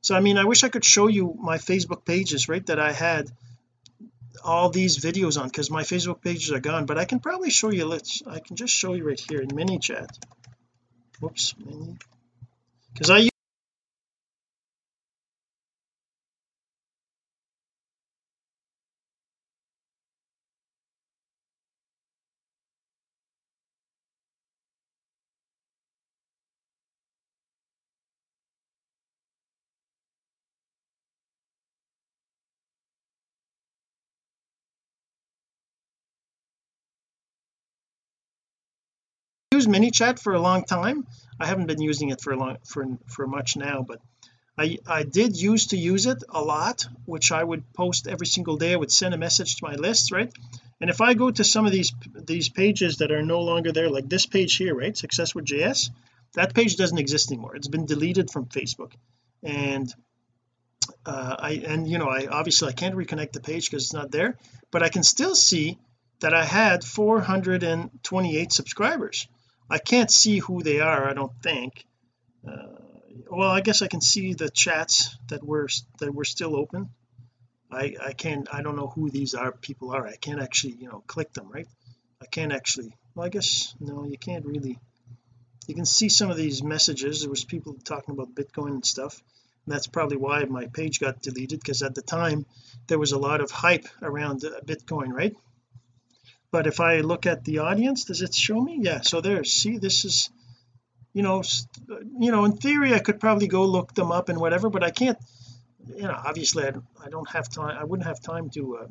So 0.01 0.15
I 0.15 0.19
mean 0.19 0.37
I 0.37 0.45
wish 0.45 0.63
I 0.63 0.69
could 0.69 0.85
show 0.85 1.07
you 1.07 1.35
my 1.39 1.57
Facebook 1.57 2.05
pages 2.05 2.49
right 2.49 2.65
that 2.67 2.79
I 2.79 2.91
had 2.91 3.29
all 4.43 4.69
these 4.69 4.97
videos 4.97 5.39
on 5.39 5.47
because 5.47 5.69
my 5.69 5.83
Facebook 5.83 6.21
pages 6.21 6.51
are 6.51 6.59
gone. 6.59 6.85
But 6.85 6.97
I 6.97 7.05
can 7.05 7.19
probably 7.19 7.49
show 7.49 7.71
you 7.71 7.85
let's 7.85 8.23
I 8.27 8.39
can 8.39 8.55
just 8.55 8.73
show 8.73 8.93
you 8.93 9.07
right 9.07 9.19
here 9.19 9.41
in 9.41 9.53
mini 9.53 9.79
ManyChat 9.79 10.09
whoops 11.19 11.55
mini. 11.57 11.97
Because 12.93 13.09
I 13.09 13.29
used 39.55 39.69
ManyChat 39.69 40.19
for 40.19 40.33
a 40.33 40.41
long 40.41 40.63
time. 40.63 41.07
I 41.39 41.45
haven't 41.47 41.67
been 41.67 41.81
using 41.81 42.09
it 42.09 42.21
for 42.21 42.31
a 42.33 42.37
long 42.37 42.57
for 42.71 42.85
for 43.07 43.25
much 43.27 43.55
now 43.57 43.77
but 43.91 43.99
I 44.57 44.77
I 44.99 45.03
did 45.03 45.31
used 45.51 45.71
to 45.71 45.77
use 45.77 46.05
it 46.13 46.23
a 46.29 46.41
lot 46.41 46.85
which 47.05 47.31
I 47.39 47.43
would 47.49 47.63
post 47.73 48.07
every 48.07 48.27
single 48.35 48.57
day. 48.57 48.73
I 48.73 48.81
would 48.81 48.91
send 48.91 49.13
a 49.13 49.23
message 49.25 49.55
to 49.57 49.65
my 49.69 49.75
list 49.87 50.11
right? 50.11 50.31
And 50.81 50.89
if 50.89 50.99
I 51.01 51.13
go 51.13 51.31
to 51.31 51.43
some 51.43 51.65
of 51.67 51.71
these 51.71 51.91
these 52.33 52.49
pages 52.49 52.97
that 52.97 53.11
are 53.11 53.25
no 53.35 53.41
longer 53.41 53.71
there 53.71 53.89
like 53.97 54.09
this 54.09 54.25
page 54.25 54.55
here 54.61 54.75
right 54.83 54.95
success 55.05 55.35
with 55.35 55.45
JS 55.45 55.89
that 56.33 56.55
page 56.55 56.75
doesn't 56.75 56.97
exist 56.97 57.31
anymore. 57.31 57.55
It's 57.55 57.67
been 57.75 57.85
deleted 57.85 58.31
from 58.31 58.47
Facebook. 58.47 58.93
And 59.43 59.93
uh, 61.05 61.35
I 61.39 61.51
and 61.73 61.87
you 61.87 61.97
know 61.97 62.09
I 62.19 62.27
obviously 62.39 62.69
I 62.69 62.73
can't 62.81 62.95
reconnect 62.95 63.33
the 63.33 63.45
page 63.49 63.69
because 63.69 63.83
it's 63.83 63.99
not 64.01 64.11
there 64.11 64.37
but 64.71 64.83
I 64.83 64.89
can 64.89 65.03
still 65.03 65.35
see 65.35 65.77
that 66.19 66.33
I 66.33 66.45
had 66.45 66.83
428 66.83 68.51
subscribers 68.51 69.27
I 69.73 69.79
can't 69.79 70.11
see 70.11 70.37
who 70.37 70.61
they 70.61 70.79
are 70.79 71.09
I 71.09 71.13
don't 71.13 71.35
think. 71.41 71.85
Uh, 72.47 72.77
well 73.37 73.49
I 73.49 73.61
guess 73.61 73.81
I 73.81 73.87
can 73.87 74.01
see 74.01 74.35
the 74.35 74.49
chats 74.63 75.17
that 75.29 75.43
were 75.43 75.67
that 75.99 76.13
were 76.13 76.29
still 76.35 76.55
open. 76.55 76.89
I 77.71 77.95
I 78.09 78.13
can't 78.13 78.47
I 78.53 78.61
don't 78.61 78.75
know 78.75 78.91
who 78.95 79.09
these 79.09 79.33
are 79.33 79.51
people 79.51 79.89
are. 79.95 80.05
I 80.05 80.17
can't 80.25 80.41
actually 80.47 80.75
you 80.81 80.89
know 80.89 81.03
click 81.07 81.33
them 81.33 81.49
right? 81.51 81.67
I 82.21 82.27
can't 82.27 82.53
actually 82.53 82.91
well 83.15 83.25
I 83.25 83.29
guess 83.29 83.73
no 83.79 84.05
you 84.05 84.19
can't 84.27 84.45
really. 84.45 84.77
You 85.67 85.75
can 85.75 85.85
see 85.85 86.09
some 86.09 86.29
of 86.29 86.37
these 86.37 86.61
messages. 86.61 87.21
There 87.21 87.29
was 87.29 87.45
people 87.45 87.73
talking 87.91 88.13
about 88.13 88.35
Bitcoin 88.35 88.73
and 88.77 88.85
stuff. 88.85 89.23
And 89.65 89.73
that's 89.73 89.87
probably 89.87 90.17
why 90.17 90.43
my 90.43 90.65
page 90.67 90.99
got 90.99 91.21
deleted 91.21 91.61
because 91.61 91.81
at 91.81 91.95
the 91.95 92.01
time 92.01 92.45
there 92.87 92.99
was 92.99 93.13
a 93.13 93.23
lot 93.27 93.39
of 93.41 93.49
hype 93.49 93.87
around 94.01 94.43
uh, 94.43 94.59
Bitcoin 94.71 95.13
right 95.21 95.35
but 96.53 96.67
if 96.67 96.79
I 96.79 97.01
look 97.01 97.25
at 97.25 97.43
the 97.43 97.59
audience 97.59 98.05
does 98.05 98.21
it 98.21 98.33
show 98.35 98.61
me? 98.61 98.79
Yeah 98.81 99.01
so 99.01 99.21
there 99.21 99.43
see 99.43 99.77
this 99.79 100.05
is 100.05 100.29
you 101.13 101.23
know 101.23 101.41
you 102.25 102.31
know 102.31 102.45
in 102.45 102.53
theory 102.65 102.93
I 102.93 102.99
could 102.99 103.19
probably 103.19 103.47
go 103.47 103.65
look 103.65 103.93
them 103.93 104.11
up 104.11 104.29
and 104.29 104.39
whatever 104.39 104.69
but 104.69 104.83
I 104.83 104.91
can't 104.91 105.17
you 105.95 106.03
know 106.03 106.19
obviously 106.29 106.63
I, 106.65 107.09
don't 107.09 107.29
have 107.29 107.49
time 107.49 107.75
I 107.81 107.83
wouldn't 107.83 108.07
have 108.07 108.21
time 108.21 108.49
to 108.51 108.77
uh, 108.77 108.87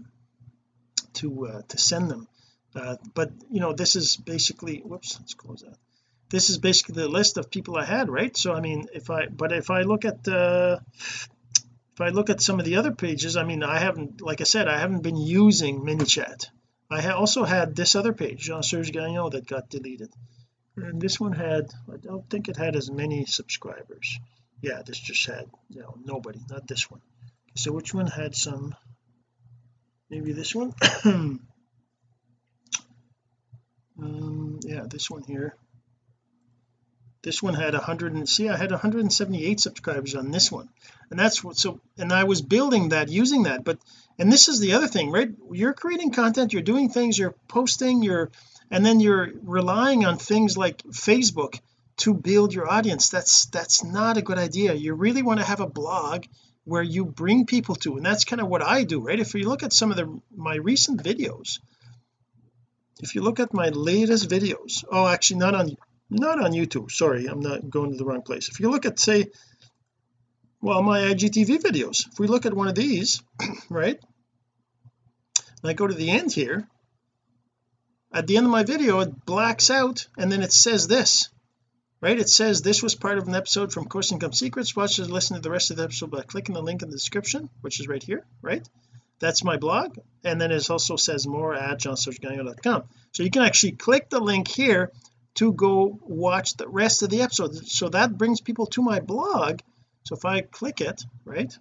to 1.15 1.47
uh, 1.47 1.63
to 1.69 1.79
send 1.79 2.11
them. 2.11 2.29
Uh, 2.75 2.97
but 3.15 3.31
you 3.51 3.61
know 3.61 3.73
this 3.73 3.97
is 3.97 4.17
basically 4.17 4.79
whoops 4.79 5.19
let's 5.19 5.35
close 5.35 5.63
that. 5.63 5.79
This 6.31 6.49
is 6.49 6.59
basically 6.59 6.97
the 7.03 7.09
list 7.09 7.37
of 7.37 7.51
people 7.51 7.77
I 7.77 7.85
had 7.85 8.09
right? 8.09 8.37
So 8.37 8.55
I 8.55 8.61
mean 8.61 8.87
if 8.93 9.11
I 9.11 9.27
but 9.27 9.53
if 9.53 9.71
I 9.71 9.83
look 9.83 10.05
at 10.05 10.27
uh 10.27 10.79
if 11.95 12.01
I 12.01 12.09
look 12.09 12.31
at 12.31 12.41
some 12.41 12.59
of 12.59 12.65
the 12.65 12.77
other 12.77 12.93
pages 12.93 13.37
I 13.37 13.45
mean 13.45 13.63
I 13.63 13.79
haven't 13.79 14.21
like 14.21 14.41
I 14.41 14.45
said 14.45 14.69
I 14.69 14.79
haven't 14.79 15.03
been 15.03 15.17
using 15.17 15.83
ManyChat 15.83 16.47
I 16.93 17.11
also 17.13 17.45
had 17.45 17.75
this 17.75 17.95
other 17.95 18.13
page 18.13 18.41
Jean-Serge 18.41 18.93
Gagnon 18.93 19.31
that 19.31 19.47
got 19.47 19.71
deleted. 19.71 20.11
And 20.77 21.01
this 21.01 21.19
one 21.21 21.33
had 21.33 21.71
I 21.93 21.97
don't 21.97 22.29
think 22.29 22.49
it 22.49 22.57
had 22.57 22.77
as 22.77 22.91
many 22.91 23.27
subscribers. 23.27 24.19
Yeah 24.61 24.83
this 24.85 24.99
just 24.99 25.27
had 25.27 25.47
you 25.71 25.83
know 25.83 25.95
nobody 26.05 26.41
not 26.51 26.67
this 26.67 26.91
one. 26.91 27.01
So 27.55 27.73
which 27.73 27.93
one 27.93 28.07
had 28.07 28.35
some? 28.35 28.75
Maybe 30.11 30.33
this 30.33 30.55
one? 30.55 30.73
Um 33.99 34.59
yeah 34.65 34.85
this 34.89 35.11
one 35.11 35.23
here 35.23 35.55
this 37.23 37.43
one 37.43 37.55
had 37.55 37.75
100 37.75 38.15
and 38.15 38.29
see 38.29 38.49
I 38.49 38.57
had 38.57 38.73
178 38.73 39.61
subscribers 39.61 40.15
on 40.15 40.31
this 40.31 40.51
one. 40.51 40.69
And 41.11 41.19
that's 41.19 41.43
what 41.43 41.57
so 41.57 41.81
and 41.97 42.13
I 42.13 42.25
was 42.25 42.43
building 42.43 42.89
that 42.89 43.09
using 43.09 43.45
that. 43.45 43.65
But 43.65 43.79
and 44.19 44.31
this 44.31 44.49
is 44.49 44.59
the 44.59 44.73
other 44.73 44.89
thing 44.89 45.11
right? 45.11 45.31
You're 45.53 45.73
creating 45.73 46.11
content 46.11 46.53
you're 46.53 46.63
doing 46.63 46.89
things 46.89 47.19
you're 47.19 47.35
posting 47.49 48.03
you're 48.03 48.31
and 48.71 48.85
then 48.85 49.01
you're 49.01 49.31
relying 49.43 50.05
on 50.05 50.19
things 50.19 50.57
like 50.57 50.83
Facebook 50.85 51.61
to 51.99 52.15
build 52.15 52.55
your 52.55 52.69
audience. 52.69 53.11
That's 53.11 53.47
that's 53.47 53.85
not 53.85 54.17
a 54.17 54.23
good 54.23 54.39
idea. 54.39 54.75
You 54.75 54.95
really 54.95 55.23
want 55.23 55.39
to 55.39 55.47
have 55.47 55.61
a 55.61 55.67
blog 55.67 56.25
where 56.65 56.83
you 56.83 57.05
bring 57.05 57.47
people 57.47 57.77
to 57.77 57.97
and 57.97 58.05
that's 58.05 58.25
kind 58.25 58.43
of 58.43 58.49
what 58.49 58.63
I 58.63 58.83
do 58.83 59.01
right? 59.01 59.21
If 59.21 59.35
you 59.35 59.49
look 59.49 59.63
at 59.63 59.73
some 59.73 59.93
of 59.93 59.97
the 59.97 60.21
my 60.35 60.57
recent 60.57 61.05
videos 61.05 61.61
if 63.01 63.15
you 63.15 63.23
look 63.23 63.41
at 63.41 63.55
my 63.55 63.69
latest 63.69 64.29
videos 64.29 64.85
oh 64.91 65.07
actually 65.07 65.39
not 65.39 65.55
on 65.55 65.77
not 66.17 66.43
on 66.43 66.53
YouTube. 66.53 66.91
Sorry 66.91 67.27
I'm 67.27 67.41
not 67.41 67.69
going 67.69 67.91
to 67.91 67.97
the 67.97 68.05
wrong 68.05 68.23
place. 68.23 68.49
If 68.49 68.61
you 68.61 68.71
look 68.71 68.87
at 68.87 68.99
say 68.99 69.31
well 70.61 70.83
my 70.83 71.01
IGTV 71.01 71.61
videos 71.61 72.07
if 72.11 72.19
we 72.19 72.27
look 72.27 72.47
at 72.47 72.55
one 72.55 72.69
of 72.69 72.75
these 72.75 73.23
right 73.69 73.99
and 75.37 75.71
I 75.71 75.73
go 75.73 75.87
to 75.87 75.95
the 75.95 76.11
end 76.11 76.33
here 76.33 76.69
at 78.13 78.27
the 78.27 78.37
end 78.37 78.47
of 78.47 78.53
my 78.53 78.63
video 78.63 79.01
it 79.01 79.25
blacks 79.25 79.71
out 79.71 80.07
and 80.17 80.31
then 80.31 80.43
it 80.43 80.53
says 80.53 80.87
this 80.87 81.29
right? 82.01 82.19
It 82.19 82.29
says 82.29 82.63
this 82.63 82.83
was 82.83 82.95
part 82.95 83.19
of 83.19 83.29
an 83.29 83.35
episode 83.35 83.73
from 83.73 83.85
course 83.85 84.11
income 84.11 84.33
secrets. 84.33 84.75
Watch 84.75 84.99
and 84.99 85.09
listen 85.09 85.37
to 85.37 85.43
the 85.43 85.53
rest 85.53 85.71
of 85.71 85.77
the 85.77 85.85
episode 85.85 86.11
by 86.11 86.23
clicking 86.23 86.55
the 86.55 86.63
link 86.63 86.83
in 86.83 86.91
the 86.91 86.97
description 86.97 87.49
which 87.61 87.81
is 87.81 87.89
right 87.89 88.03
here 88.03 88.25
right? 88.43 88.69
That's 89.19 89.45
my 89.45 89.57
blog 89.57 89.99
and 90.25 90.41
then 90.41 90.53
it 90.53 90.69
also 90.71 90.97
says 90.97 91.27
more 91.27 91.55
at 91.55 91.81
jeansergegagnon.com 91.81 92.85
so 93.13 93.23
you 93.23 93.31
can 93.31 93.43
actually 93.43 93.73
click 93.73 94.11
the 94.11 94.21
link 94.21 94.49
here 94.49 94.93
to 95.35 95.53
go 95.53 95.99
watch 96.03 96.55
the 96.55 96.69
rest 96.69 97.03
of 97.03 97.11
the 97.11 97.23
episode. 97.23 97.55
So 97.67 97.89
that 97.89 98.19
brings 98.19 98.41
people 98.41 98.67
to 98.67 98.83
my 98.83 99.01
blog. 99.01 99.61
So 100.05 100.17
if 100.17 100.25
I 100.25 100.43
click 100.43 100.81
it 100.81 101.05
right 101.25 101.57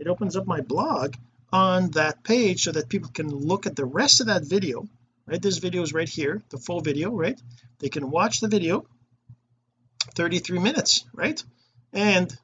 it 0.00 0.08
opens 0.08 0.34
up 0.34 0.46
my 0.46 0.62
blog 0.62 1.14
on 1.52 1.90
that 1.90 2.24
page 2.24 2.62
so 2.62 2.72
that 2.72 2.88
people 2.88 3.10
can 3.12 3.28
look 3.28 3.66
at 3.66 3.76
the 3.76 3.84
rest 3.84 4.20
of 4.20 4.26
that 4.26 4.44
video 4.44 4.88
right? 5.26 5.40
This 5.40 5.58
video 5.58 5.82
is 5.82 5.92
right 5.92 6.08
here 6.08 6.42
the 6.48 6.58
full 6.58 6.80
video 6.80 7.10
right? 7.10 7.40
They 7.78 7.90
can 7.90 8.10
watch 8.10 8.40
the 8.40 8.48
video 8.48 8.86
33 10.14 10.58
minutes 10.58 11.04
right? 11.12 11.42
And 11.92 12.36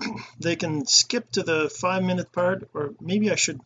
they 0.40 0.56
can 0.56 0.86
skip 0.86 1.30
to 1.32 1.42
the 1.42 1.68
five 1.68 2.02
minute 2.02 2.32
part 2.32 2.68
or 2.72 2.94
maybe 3.00 3.30
I 3.30 3.34
should 3.34 3.60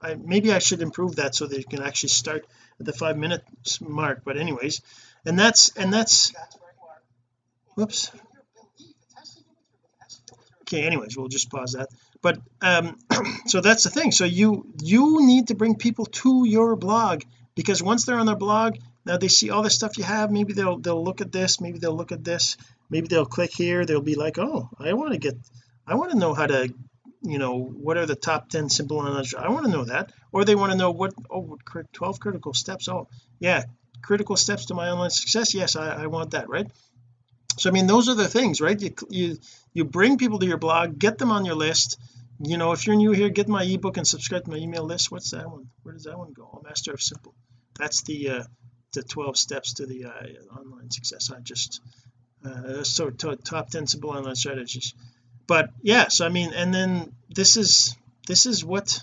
I 0.00 0.14
maybe 0.14 0.52
I 0.52 0.60
should 0.60 0.82
improve 0.82 1.16
that 1.16 1.34
so 1.34 1.46
they 1.46 1.62
can 1.62 1.82
actually 1.82 2.10
start 2.10 2.46
at 2.80 2.86
the 2.86 2.92
five 2.92 3.18
minute 3.18 3.44
mark. 3.80 4.22
But 4.24 4.38
anyways 4.38 4.80
and 5.24 5.38
that's 5.38 5.70
and 5.76 5.92
that's 5.92 6.32
whoops. 7.74 8.10
Okay 10.62 10.82
anyways 10.82 11.16
we'll 11.16 11.28
just 11.28 11.50
pause 11.50 11.72
that. 11.72 11.88
But 12.22 12.38
um 12.62 12.98
so 13.46 13.60
that's 13.60 13.84
the 13.84 13.90
thing. 13.90 14.12
So 14.12 14.24
you 14.24 14.66
you 14.82 15.26
need 15.26 15.48
to 15.48 15.54
bring 15.54 15.76
people 15.76 16.06
to 16.06 16.44
your 16.46 16.76
blog 16.76 17.22
because 17.54 17.82
once 17.82 18.04
they're 18.04 18.18
on 18.18 18.26
their 18.26 18.36
blog 18.36 18.76
now 19.06 19.16
they 19.18 19.28
see 19.28 19.50
all 19.50 19.62
the 19.62 19.70
stuff 19.70 19.98
you 19.98 20.04
have 20.04 20.30
maybe 20.30 20.52
they'll 20.52 20.78
they'll 20.78 21.04
look 21.04 21.20
at 21.20 21.32
this 21.32 21.60
maybe 21.60 21.78
they'll 21.78 21.96
look 21.96 22.12
at 22.12 22.24
this 22.24 22.56
maybe 22.90 23.06
they'll 23.08 23.26
click 23.26 23.52
here 23.52 23.84
they'll 23.84 24.00
be 24.00 24.14
like 24.14 24.38
oh 24.38 24.68
I 24.78 24.94
want 24.94 25.12
to 25.12 25.18
get 25.18 25.36
I 25.86 25.94
want 25.94 26.12
to 26.12 26.18
know 26.18 26.34
how 26.34 26.46
to 26.46 26.72
you 27.22 27.38
know 27.38 27.58
what 27.58 27.96
are 27.96 28.06
the 28.06 28.16
top 28.16 28.48
10 28.48 28.68
simple 28.70 29.02
knowledge 29.02 29.34
I 29.34 29.48
want 29.48 29.66
to 29.66 29.70
know 29.70 29.84
that. 29.84 30.12
Or 30.32 30.44
they 30.44 30.54
want 30.54 30.72
to 30.72 30.78
know 30.78 30.90
what 30.90 31.14
oh 31.30 31.58
12 31.92 32.20
critical 32.20 32.54
steps 32.54 32.88
oh 32.88 33.08
yeah 33.38 33.64
critical 34.04 34.36
steps 34.36 34.66
to 34.66 34.74
my 34.74 34.90
online 34.90 35.10
success 35.10 35.54
yes 35.54 35.76
I, 35.76 36.04
I 36.04 36.06
want 36.06 36.32
that 36.32 36.48
right? 36.48 36.70
So 37.56 37.70
I 37.70 37.72
mean 37.72 37.86
those 37.86 38.08
are 38.08 38.14
the 38.14 38.28
things 38.28 38.60
right? 38.60 38.80
You 38.80 38.94
you 39.08 39.38
you 39.72 39.84
bring 39.84 40.18
people 40.18 40.38
to 40.38 40.46
your 40.46 40.58
blog 40.58 40.98
get 40.98 41.18
them 41.18 41.30
on 41.30 41.44
your 41.44 41.54
list. 41.54 41.98
You 42.40 42.58
know 42.58 42.72
if 42.72 42.86
you're 42.86 42.96
new 42.96 43.12
here 43.12 43.28
get 43.28 43.48
my 43.48 43.64
ebook 43.64 43.96
and 43.96 44.06
subscribe 44.06 44.44
to 44.44 44.50
my 44.50 44.56
email 44.56 44.84
list. 44.84 45.10
What's 45.10 45.30
that 45.30 45.50
one? 45.50 45.70
Where 45.82 45.94
does 45.94 46.04
that 46.04 46.18
one 46.18 46.32
go? 46.32 46.50
Oh, 46.52 46.62
master 46.62 46.92
of 46.92 47.02
simple. 47.02 47.34
That's 47.78 48.02
the 48.02 48.18
uh 48.30 48.44
the 48.92 49.02
12 49.02 49.36
steps 49.36 49.74
to 49.74 49.86
the 49.86 50.04
uh, 50.04 50.58
online 50.58 50.90
success. 50.90 51.30
I 51.30 51.40
just 51.40 51.80
uh 52.44 52.84
so 52.84 53.10
top 53.10 53.70
10 53.70 53.86
simple 53.86 54.10
online 54.10 54.36
strategies. 54.36 54.94
But 55.46 55.70
yeah 55.82 56.08
so 56.08 56.26
I 56.26 56.28
mean 56.28 56.52
and 56.52 56.74
then 56.74 57.14
this 57.30 57.56
is 57.56 57.96
this 58.26 58.46
is 58.46 58.64
what 58.64 59.00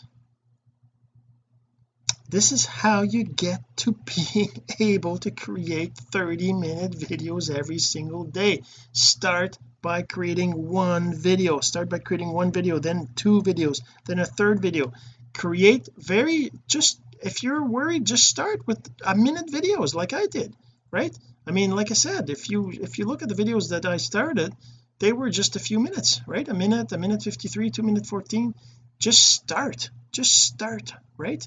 this 2.32 2.54
is 2.54 2.66
how 2.66 3.02
you 3.02 3.26
get 3.26 3.60
to 3.76 3.92
being 3.92 4.64
able 4.80 5.18
to 5.18 5.32
create 5.32 5.94
30 6.14 6.54
minute 6.54 6.94
videos 6.94 7.54
every 7.54 7.78
single 7.78 8.24
day. 8.24 8.64
Start 8.94 9.58
by 9.82 10.04
creating 10.04 10.52
one 10.70 11.14
video. 11.14 11.60
Start 11.60 11.90
by 11.90 12.00
creating 12.00 12.32
one 12.32 12.54
video 12.54 12.80
then 12.80 13.10
two 13.16 13.42
videos 13.42 13.82
then 14.06 14.20
a 14.20 14.26
third 14.26 14.62
video. 14.62 14.94
Create 15.34 15.90
very 15.98 16.52
just 16.68 17.02
if 17.22 17.44
you're 17.44 17.66
worried 17.66 18.06
just 18.06 18.28
start 18.28 18.66
with 18.66 18.80
a 19.06 19.14
minute 19.14 19.48
videos 19.48 19.94
like 19.94 20.14
I 20.14 20.26
did 20.28 20.56
right? 20.90 21.16
I 21.46 21.52
mean 21.52 21.72
like 21.72 21.92
I 21.92 21.96
said 21.96 22.30
if 22.30 22.50
you 22.50 22.72
if 22.72 22.98
you 22.98 23.06
look 23.06 23.24
at 23.24 23.30
the 23.30 23.44
videos 23.44 23.70
that 23.72 23.86
I 23.86 23.98
started 23.98 24.56
they 25.00 25.12
were 25.12 25.30
just 25.30 25.58
a 25.58 25.66
few 25.70 25.82
minutes 25.82 26.22
right? 26.26 26.48
A 26.48 26.54
minute 26.54 26.94
a 26.94 26.98
minute 26.98 27.24
53 27.24 27.72
two 27.72 27.84
minute 27.84 28.06
14 28.06 28.56
just 29.00 29.22
start 29.22 29.90
just 30.14 30.32
start 30.32 30.94
right 31.18 31.46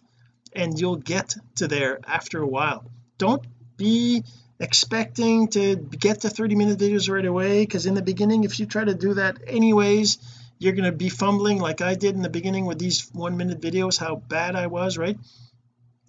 and 0.54 0.78
you'll 0.78 0.96
get 0.96 1.34
to 1.56 1.68
there 1.68 1.98
after 2.06 2.40
a 2.40 2.46
while. 2.46 2.84
Don't 3.18 3.44
be 3.76 4.24
expecting 4.60 5.48
to 5.48 5.76
get 5.76 6.20
to 6.20 6.30
30 6.30 6.54
minute 6.54 6.78
videos 6.78 7.12
right 7.12 7.24
away 7.24 7.62
because 7.62 7.86
in 7.86 7.94
the 7.94 8.02
beginning 8.02 8.44
if 8.44 8.60
you 8.60 8.66
try 8.66 8.84
to 8.84 8.94
do 8.94 9.14
that 9.14 9.36
anyways 9.48 10.18
you're 10.60 10.72
going 10.72 10.84
to 10.84 10.92
be 10.92 11.08
fumbling 11.08 11.58
like 11.58 11.80
I 11.80 11.96
did 11.96 12.14
in 12.14 12.22
the 12.22 12.30
beginning 12.30 12.64
with 12.64 12.78
these 12.78 13.10
one 13.12 13.36
minute 13.36 13.60
videos 13.60 13.98
how 13.98 14.14
bad 14.14 14.54
I 14.54 14.68
was 14.68 14.96
right? 14.96 15.18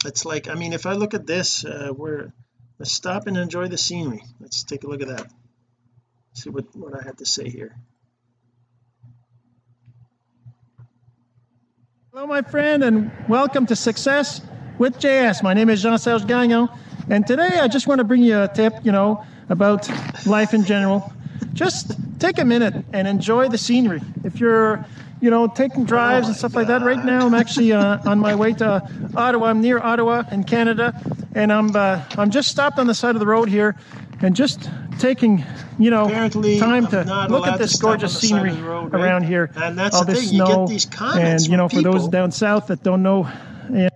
It's 0.05 0.25
like 0.25 0.47
I 0.47 0.53
mean 0.53 0.73
if 0.73 0.86
I 0.86 0.93
look 0.93 1.15
at 1.15 1.25
this 1.25 1.65
uh 1.65 1.89
where 1.89 2.31
let's 2.77 2.91
stop 2.91 3.25
and 3.25 3.36
enjoy 3.36 3.67
the 3.67 3.77
scenery. 3.77 4.23
Let's 4.39 4.63
take 4.63 4.84
a 4.84 4.88
look 4.88 5.01
at 5.01 5.08
that. 5.08 5.27
See 6.34 6.51
what 6.51 6.75
what 6.75 6.93
I 6.99 7.03
had 7.03 7.17
to 7.17 7.25
say 7.25 7.49
here 7.49 7.75
hello 12.15 12.28
my 12.28 12.41
friend 12.41 12.82
and 12.82 13.12
welcome 13.28 13.65
to 13.65 13.75
success 13.75 14.39
with 14.78 14.97
JS 14.99 15.43
my 15.43 15.54
name 15.54 15.69
is 15.69 15.82
Jean-Serge 15.84 16.25
Gagnon 16.25 16.69
and 17.10 17.28
today 17.28 17.60
I 17.60 17.67
just 17.67 17.88
want 17.88 17.99
to 17.99 18.06
bring 18.06 18.23
you 18.23 18.41
a 18.41 18.47
tip 18.47 18.73
you 18.84 18.93
know 18.93 19.25
about 19.49 19.89
life 20.25 20.54
in 20.54 20.63
general. 20.63 21.12
Just 21.51 21.91
take 22.21 22.38
a 22.38 22.45
minute 22.45 22.86
and 22.93 23.06
enjoy 23.06 23.49
the 23.49 23.58
scenery. 23.58 24.01
If 24.23 24.39
you're 24.39 24.86
you 25.19 25.30
know 25.30 25.49
taking 25.49 25.84
drives 25.84 26.28
oh 26.28 26.30
and 26.30 26.38
stuff 26.38 26.54
God. 26.54 26.60
like 26.60 26.67
that 26.69 26.84
right 26.84 27.04
now 27.04 27.25
I'm 27.25 27.34
actually 27.34 27.73
uh, 27.73 28.10
on 28.10 28.19
my 28.19 28.34
way 28.34 28.54
to 28.54 28.89
Ottawa. 29.17 29.47
I'm 29.47 29.60
near 29.60 29.80
Ottawa 29.80 30.23
in 30.32 30.45
Canada 30.45 30.93
and 31.34 31.51
I'm 31.51 31.75
uh, 31.75 32.01
I'm 32.17 32.32
just 32.32 32.47
stopped 32.47 32.80
on 32.80 32.88
the 32.88 32.95
side 32.95 33.17
of 33.17 33.19
the 33.19 33.28
road 33.28 33.49
here 33.49 33.75
and 34.21 34.36
just 34.36 34.69
taking 34.99 35.43
you 35.78 35.91
know 35.91 36.06
Apparently, 36.06 36.60
time 36.60 36.88
to 36.88 37.28
look 37.30 37.47
at 37.47 37.58
this 37.58 37.75
gorgeous 37.80 38.17
scenery 38.19 38.54
road, 38.54 38.93
right? 38.93 39.01
around 39.01 39.23
here. 39.23 39.51
And 39.56 39.78
that's 39.78 39.95
all 39.95 40.06
the 40.06 40.13
this 40.13 40.30
snow 40.30 40.67
and 41.15 41.41
you 41.47 41.58
know 41.58 41.67
for 41.67 41.78
people. 41.78 41.93
those 41.93 42.08
down 42.08 42.32
south 42.32 42.67
that 42.67 42.84
don't 42.84 43.04
know 43.04 43.30
you 43.69 43.89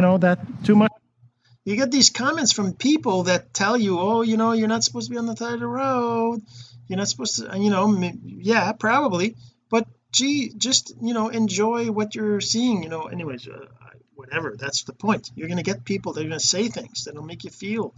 know 0.00 0.18
that 0.18 0.38
too 0.64 0.76
much. 0.76 0.92
You 1.64 1.76
get 1.76 1.90
these 1.90 2.10
comments 2.10 2.52
from 2.52 2.74
people 2.74 3.24
that 3.24 3.52
tell 3.52 3.76
you 3.76 3.98
oh 3.98 4.22
you 4.22 4.36
know 4.36 4.52
you're 4.52 4.68
not 4.68 4.84
supposed 4.84 5.08
to 5.08 5.10
be 5.12 5.18
on 5.18 5.26
the 5.26 5.36
side 5.36 5.54
of 5.54 5.60
the 5.60 5.66
road. 5.66 6.40
You're 6.88 6.98
not 6.98 7.08
supposed 7.08 7.36
to 7.36 7.58
you 7.58 7.70
know 7.70 8.12
yeah 8.24 8.72
probably. 8.72 9.36
But 9.68 9.86
gee 10.12 10.52
just 10.56 10.92
you 11.00 11.14
know 11.14 11.28
enjoy 11.28 11.90
what 11.90 12.14
you're 12.14 12.40
seeing 12.40 12.82
you 12.82 12.88
know. 12.88 13.02
Anyways 13.02 13.46
uh, 13.46 13.66
whatever 14.14 14.56
that's 14.58 14.84
the 14.84 14.92
point. 14.92 15.30
You're 15.34 15.48
going 15.48 15.58
to 15.58 15.62
get 15.62 15.84
people 15.84 16.12
that 16.12 16.20
are 16.20 16.28
going 16.28 16.38
to 16.38 16.44
say 16.44 16.68
things 16.68 17.04
that'll 17.04 17.22
make 17.22 17.44
you 17.44 17.50
feel 17.50 17.94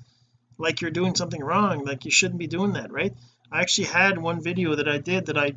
like 0.59 0.81
you're 0.81 0.91
doing 0.91 1.15
something 1.15 1.43
wrong 1.43 1.85
like 1.85 2.05
you 2.05 2.11
shouldn't 2.11 2.39
be 2.39 2.47
doing 2.47 2.75
that 2.75 2.93
right? 2.93 3.15
I 3.51 3.61
actually 3.61 3.89
had 3.89 4.19
one 4.19 4.43
video 4.43 4.75
that 4.75 4.89
I 4.89 4.99
did 4.99 5.27
that 5.27 5.39
I 5.39 5.55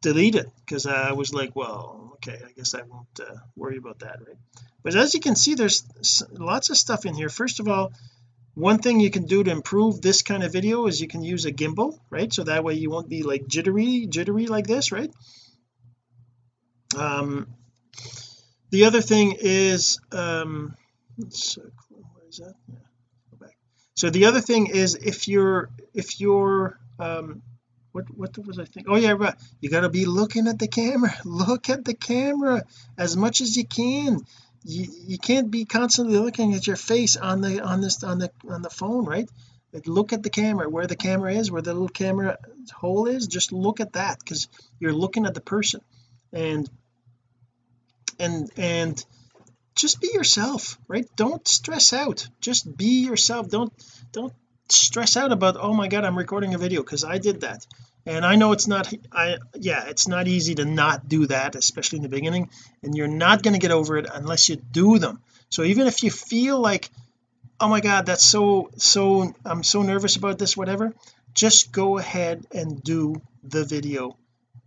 deleted 0.00 0.50
because 0.64 0.86
I 0.86 1.12
was 1.12 1.32
like 1.32 1.54
well 1.54 2.12
okay 2.14 2.38
I 2.44 2.52
guess 2.52 2.74
I 2.74 2.82
won't 2.82 3.20
uh, 3.20 3.36
worry 3.56 3.76
about 3.76 4.00
that 4.00 4.20
right? 4.26 4.36
But 4.82 4.94
as 4.96 5.14
you 5.14 5.20
can 5.20 5.36
see 5.36 5.54
there's 5.54 5.84
lots 6.32 6.70
of 6.70 6.76
stuff 6.76 7.06
in 7.06 7.14
here. 7.14 7.28
First 7.28 7.60
of 7.60 7.68
all 7.68 7.92
one 8.54 8.78
thing 8.78 8.98
you 8.98 9.10
can 9.10 9.26
do 9.26 9.44
to 9.44 9.50
improve 9.50 10.00
this 10.00 10.22
kind 10.22 10.42
of 10.42 10.52
video 10.52 10.86
is 10.86 11.00
you 11.00 11.06
can 11.06 11.22
use 11.22 11.44
a 11.44 11.52
gimbal 11.52 11.98
right? 12.10 12.32
So 12.32 12.44
that 12.44 12.64
way 12.64 12.74
you 12.74 12.90
won't 12.90 13.08
be 13.08 13.22
like 13.22 13.46
jittery 13.46 14.06
jittery 14.06 14.46
like 14.46 14.66
this 14.66 14.92
right? 14.92 15.12
Um 16.96 17.48
the 18.70 18.84
other 18.84 19.00
thing 19.00 19.36
is 19.38 20.00
um 20.12 20.76
let's, 21.16 21.56
where 21.56 22.28
is 22.28 22.38
that? 22.38 22.54
Yeah, 22.68 22.78
so 23.98 24.10
the 24.10 24.26
other 24.26 24.40
thing 24.40 24.68
is 24.68 24.94
if 24.94 25.26
you're 25.26 25.70
if 25.92 26.20
you're 26.20 26.78
um 27.00 27.42
what 27.90 28.04
what 28.16 28.38
was 28.46 28.60
I 28.60 28.64
think? 28.64 28.86
Oh 28.88 28.94
yeah 28.94 29.10
right. 29.10 29.34
You 29.60 29.70
got 29.70 29.80
to 29.80 29.88
be 29.88 30.06
looking 30.06 30.46
at 30.46 30.56
the 30.56 30.68
camera. 30.68 31.12
Look 31.24 31.68
at 31.68 31.84
the 31.84 31.94
camera 31.94 32.62
as 32.96 33.16
much 33.16 33.40
as 33.40 33.56
you 33.56 33.64
can. 33.64 34.20
You 34.64 34.86
you 35.08 35.18
can't 35.18 35.50
be 35.50 35.64
constantly 35.64 36.16
looking 36.16 36.54
at 36.54 36.64
your 36.64 36.76
face 36.76 37.16
on 37.16 37.40
the 37.40 37.60
on 37.60 37.80
this 37.80 38.04
on 38.04 38.20
the 38.20 38.30
on 38.48 38.62
the 38.62 38.70
phone 38.70 39.04
right? 39.04 39.28
Look 39.84 40.12
at 40.12 40.22
the 40.22 40.30
camera. 40.30 40.68
Where 40.70 40.86
the 40.86 40.94
camera 40.94 41.34
is 41.34 41.50
where 41.50 41.62
the 41.62 41.72
little 41.72 41.88
camera 41.88 42.38
hole 42.72 43.08
is 43.08 43.26
just 43.26 43.50
look 43.50 43.80
at 43.80 43.94
that 43.94 44.20
because 44.20 44.46
you're 44.78 44.92
looking 44.92 45.26
at 45.26 45.34
the 45.34 45.40
person. 45.40 45.80
And 46.32 46.70
and 48.20 48.48
and 48.56 49.04
just 49.78 50.00
be 50.00 50.10
yourself 50.12 50.78
right? 50.88 51.06
Don't 51.16 51.46
stress 51.46 51.92
out. 51.92 52.28
Just 52.40 52.76
be 52.76 53.06
yourself. 53.06 53.48
Don't 53.48 53.72
don't 54.12 54.32
stress 54.68 55.16
out 55.16 55.32
about 55.32 55.56
oh 55.58 55.72
my 55.72 55.88
god 55.88 56.04
I'm 56.04 56.18
recording 56.18 56.54
a 56.54 56.58
video 56.58 56.82
because 56.82 57.04
I 57.04 57.18
did 57.18 57.40
that. 57.40 57.66
And 58.04 58.24
I 58.24 58.36
know 58.36 58.52
it's 58.52 58.66
not 58.66 58.92
I 59.12 59.38
yeah 59.54 59.84
it's 59.86 60.08
not 60.08 60.28
easy 60.28 60.54
to 60.56 60.64
not 60.64 61.08
do 61.08 61.26
that 61.26 61.54
especially 61.54 61.98
in 61.98 62.02
the 62.02 62.08
beginning 62.08 62.50
and 62.82 62.94
you're 62.94 63.08
not 63.08 63.42
going 63.42 63.54
to 63.54 63.60
get 63.60 63.70
over 63.70 63.96
it 63.96 64.06
unless 64.12 64.48
you 64.48 64.56
do 64.56 64.98
them. 64.98 65.20
So 65.48 65.62
even 65.62 65.86
if 65.86 66.02
you 66.02 66.10
feel 66.10 66.58
like 66.58 66.90
oh 67.60 67.68
my 67.68 67.80
god 67.80 68.06
that's 68.06 68.26
so 68.26 68.70
so 68.76 69.32
I'm 69.44 69.62
so 69.62 69.82
nervous 69.82 70.16
about 70.16 70.38
this 70.38 70.56
whatever 70.56 70.92
just 71.34 71.70
go 71.72 71.98
ahead 71.98 72.46
and 72.52 72.82
do 72.82 73.20
the 73.44 73.64
video. 73.64 74.16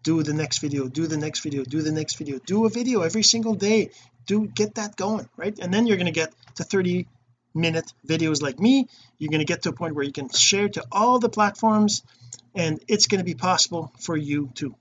Do 0.03 0.23
the 0.23 0.33
next 0.33 0.59
video. 0.59 0.87
Do 0.87 1.05
the 1.05 1.17
next 1.17 1.41
video. 1.41 1.63
Do 1.63 1.81
the 1.81 1.91
next 1.91 2.15
video. 2.15 2.39
Do 2.39 2.65
a 2.65 2.69
video 2.69 3.01
every 3.01 3.23
single 3.23 3.55
day 3.55 3.91
do 4.25 4.47
get 4.47 4.75
that 4.75 4.95
going 4.95 5.27
right? 5.37 5.57
And 5.59 5.73
then 5.73 5.87
you're 5.87 5.97
going 5.97 6.05
to 6.05 6.11
get 6.11 6.33
to 6.55 6.63
30 6.63 7.07
minute 7.53 7.93
videos 8.07 8.41
like 8.41 8.59
me. 8.59 8.87
You're 9.17 9.29
going 9.29 9.39
to 9.39 9.45
get 9.45 9.63
to 9.63 9.69
a 9.69 9.73
point 9.73 9.95
where 9.95 10.05
you 10.05 10.11
can 10.11 10.29
share 10.29 10.69
to 10.69 10.83
all 10.91 11.19
the 11.19 11.29
platforms 11.29 12.03
and 12.55 12.83
it's 12.87 13.07
going 13.07 13.19
to 13.19 13.25
be 13.25 13.35
possible 13.35 13.91
for 13.99 14.15
you 14.15 14.49
too. 14.53 14.75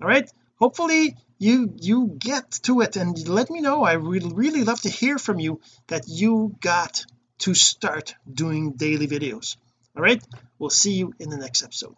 All 0.00 0.08
right? 0.08 0.30
Hopefully 0.58 1.16
you 1.38 1.74
you 1.76 2.16
get 2.18 2.50
to 2.62 2.80
it 2.80 2.96
and 2.96 3.28
let 3.28 3.50
me 3.50 3.60
know. 3.60 3.82
I 3.82 3.96
would 3.96 4.36
really 4.36 4.64
love 4.64 4.80
to 4.82 4.88
hear 4.88 5.18
from 5.18 5.38
you 5.38 5.60
that 5.88 6.08
you 6.08 6.56
got 6.60 7.04
to 7.40 7.54
start 7.54 8.14
doing 8.32 8.72
daily 8.72 9.06
videos. 9.06 9.56
All 9.94 10.02
right? 10.02 10.22
We'll 10.58 10.70
see 10.70 10.94
you 10.94 11.12
in 11.18 11.28
the 11.28 11.36
next 11.36 11.62
episode 11.62 11.96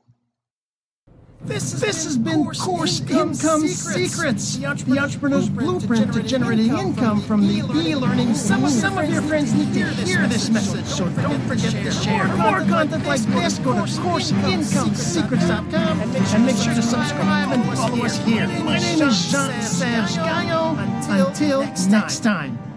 this 1.43 1.73
has, 1.73 1.81
this 1.81 2.05
has 2.05 2.19
been 2.19 2.45
Course, 2.45 2.61
course 2.61 3.01
Income, 3.01 3.33
income 3.33 3.67
Secrets, 3.67 4.13
Secrets. 4.13 4.57
The, 4.57 4.67
entrepreneur's 4.67 4.97
the 4.97 5.01
entrepreneur's, 5.01 5.49
blueprint, 5.49 6.13
to 6.15 6.23
generating, 6.23 6.67
income, 6.67 6.87
income 6.89 7.21
from 7.23 7.47
the 7.47 7.55
e-learning. 7.55 8.35
Some, 8.35 8.65
of, 8.65 8.71
some 8.71 8.99
of 8.99 9.09
your 9.11 9.23
friends 9.23 9.55
need 9.55 9.73
to 9.75 9.85
hear 10.05 10.27
this 10.27 10.51
message, 10.51 10.85
so 10.87 11.09
don't 11.11 11.41
forget 11.43 11.73
to 11.73 11.91
share. 11.91 12.29
For 12.29 12.37
more 12.37 12.65
content 12.65 13.07
like 13.07 13.21
this, 13.21 13.59
go 13.59 13.73
to 13.73 13.81
CourseIncomeSecrets.com 13.81 16.01
and 16.01 16.47
make 16.47 16.57
sure 16.57 16.75
to 16.75 16.83
subscribe 16.83 17.53
and 17.53 17.65
follow 17.77 18.05
us 18.05 18.19
here. 18.25 18.47
My 18.47 18.79
name 18.79 19.03
is 19.03 19.31
Jean-Serge 19.31 20.15
Gagnon. 20.17 20.79
Until 21.09 21.63
next 21.89 22.23
time. 22.23 22.68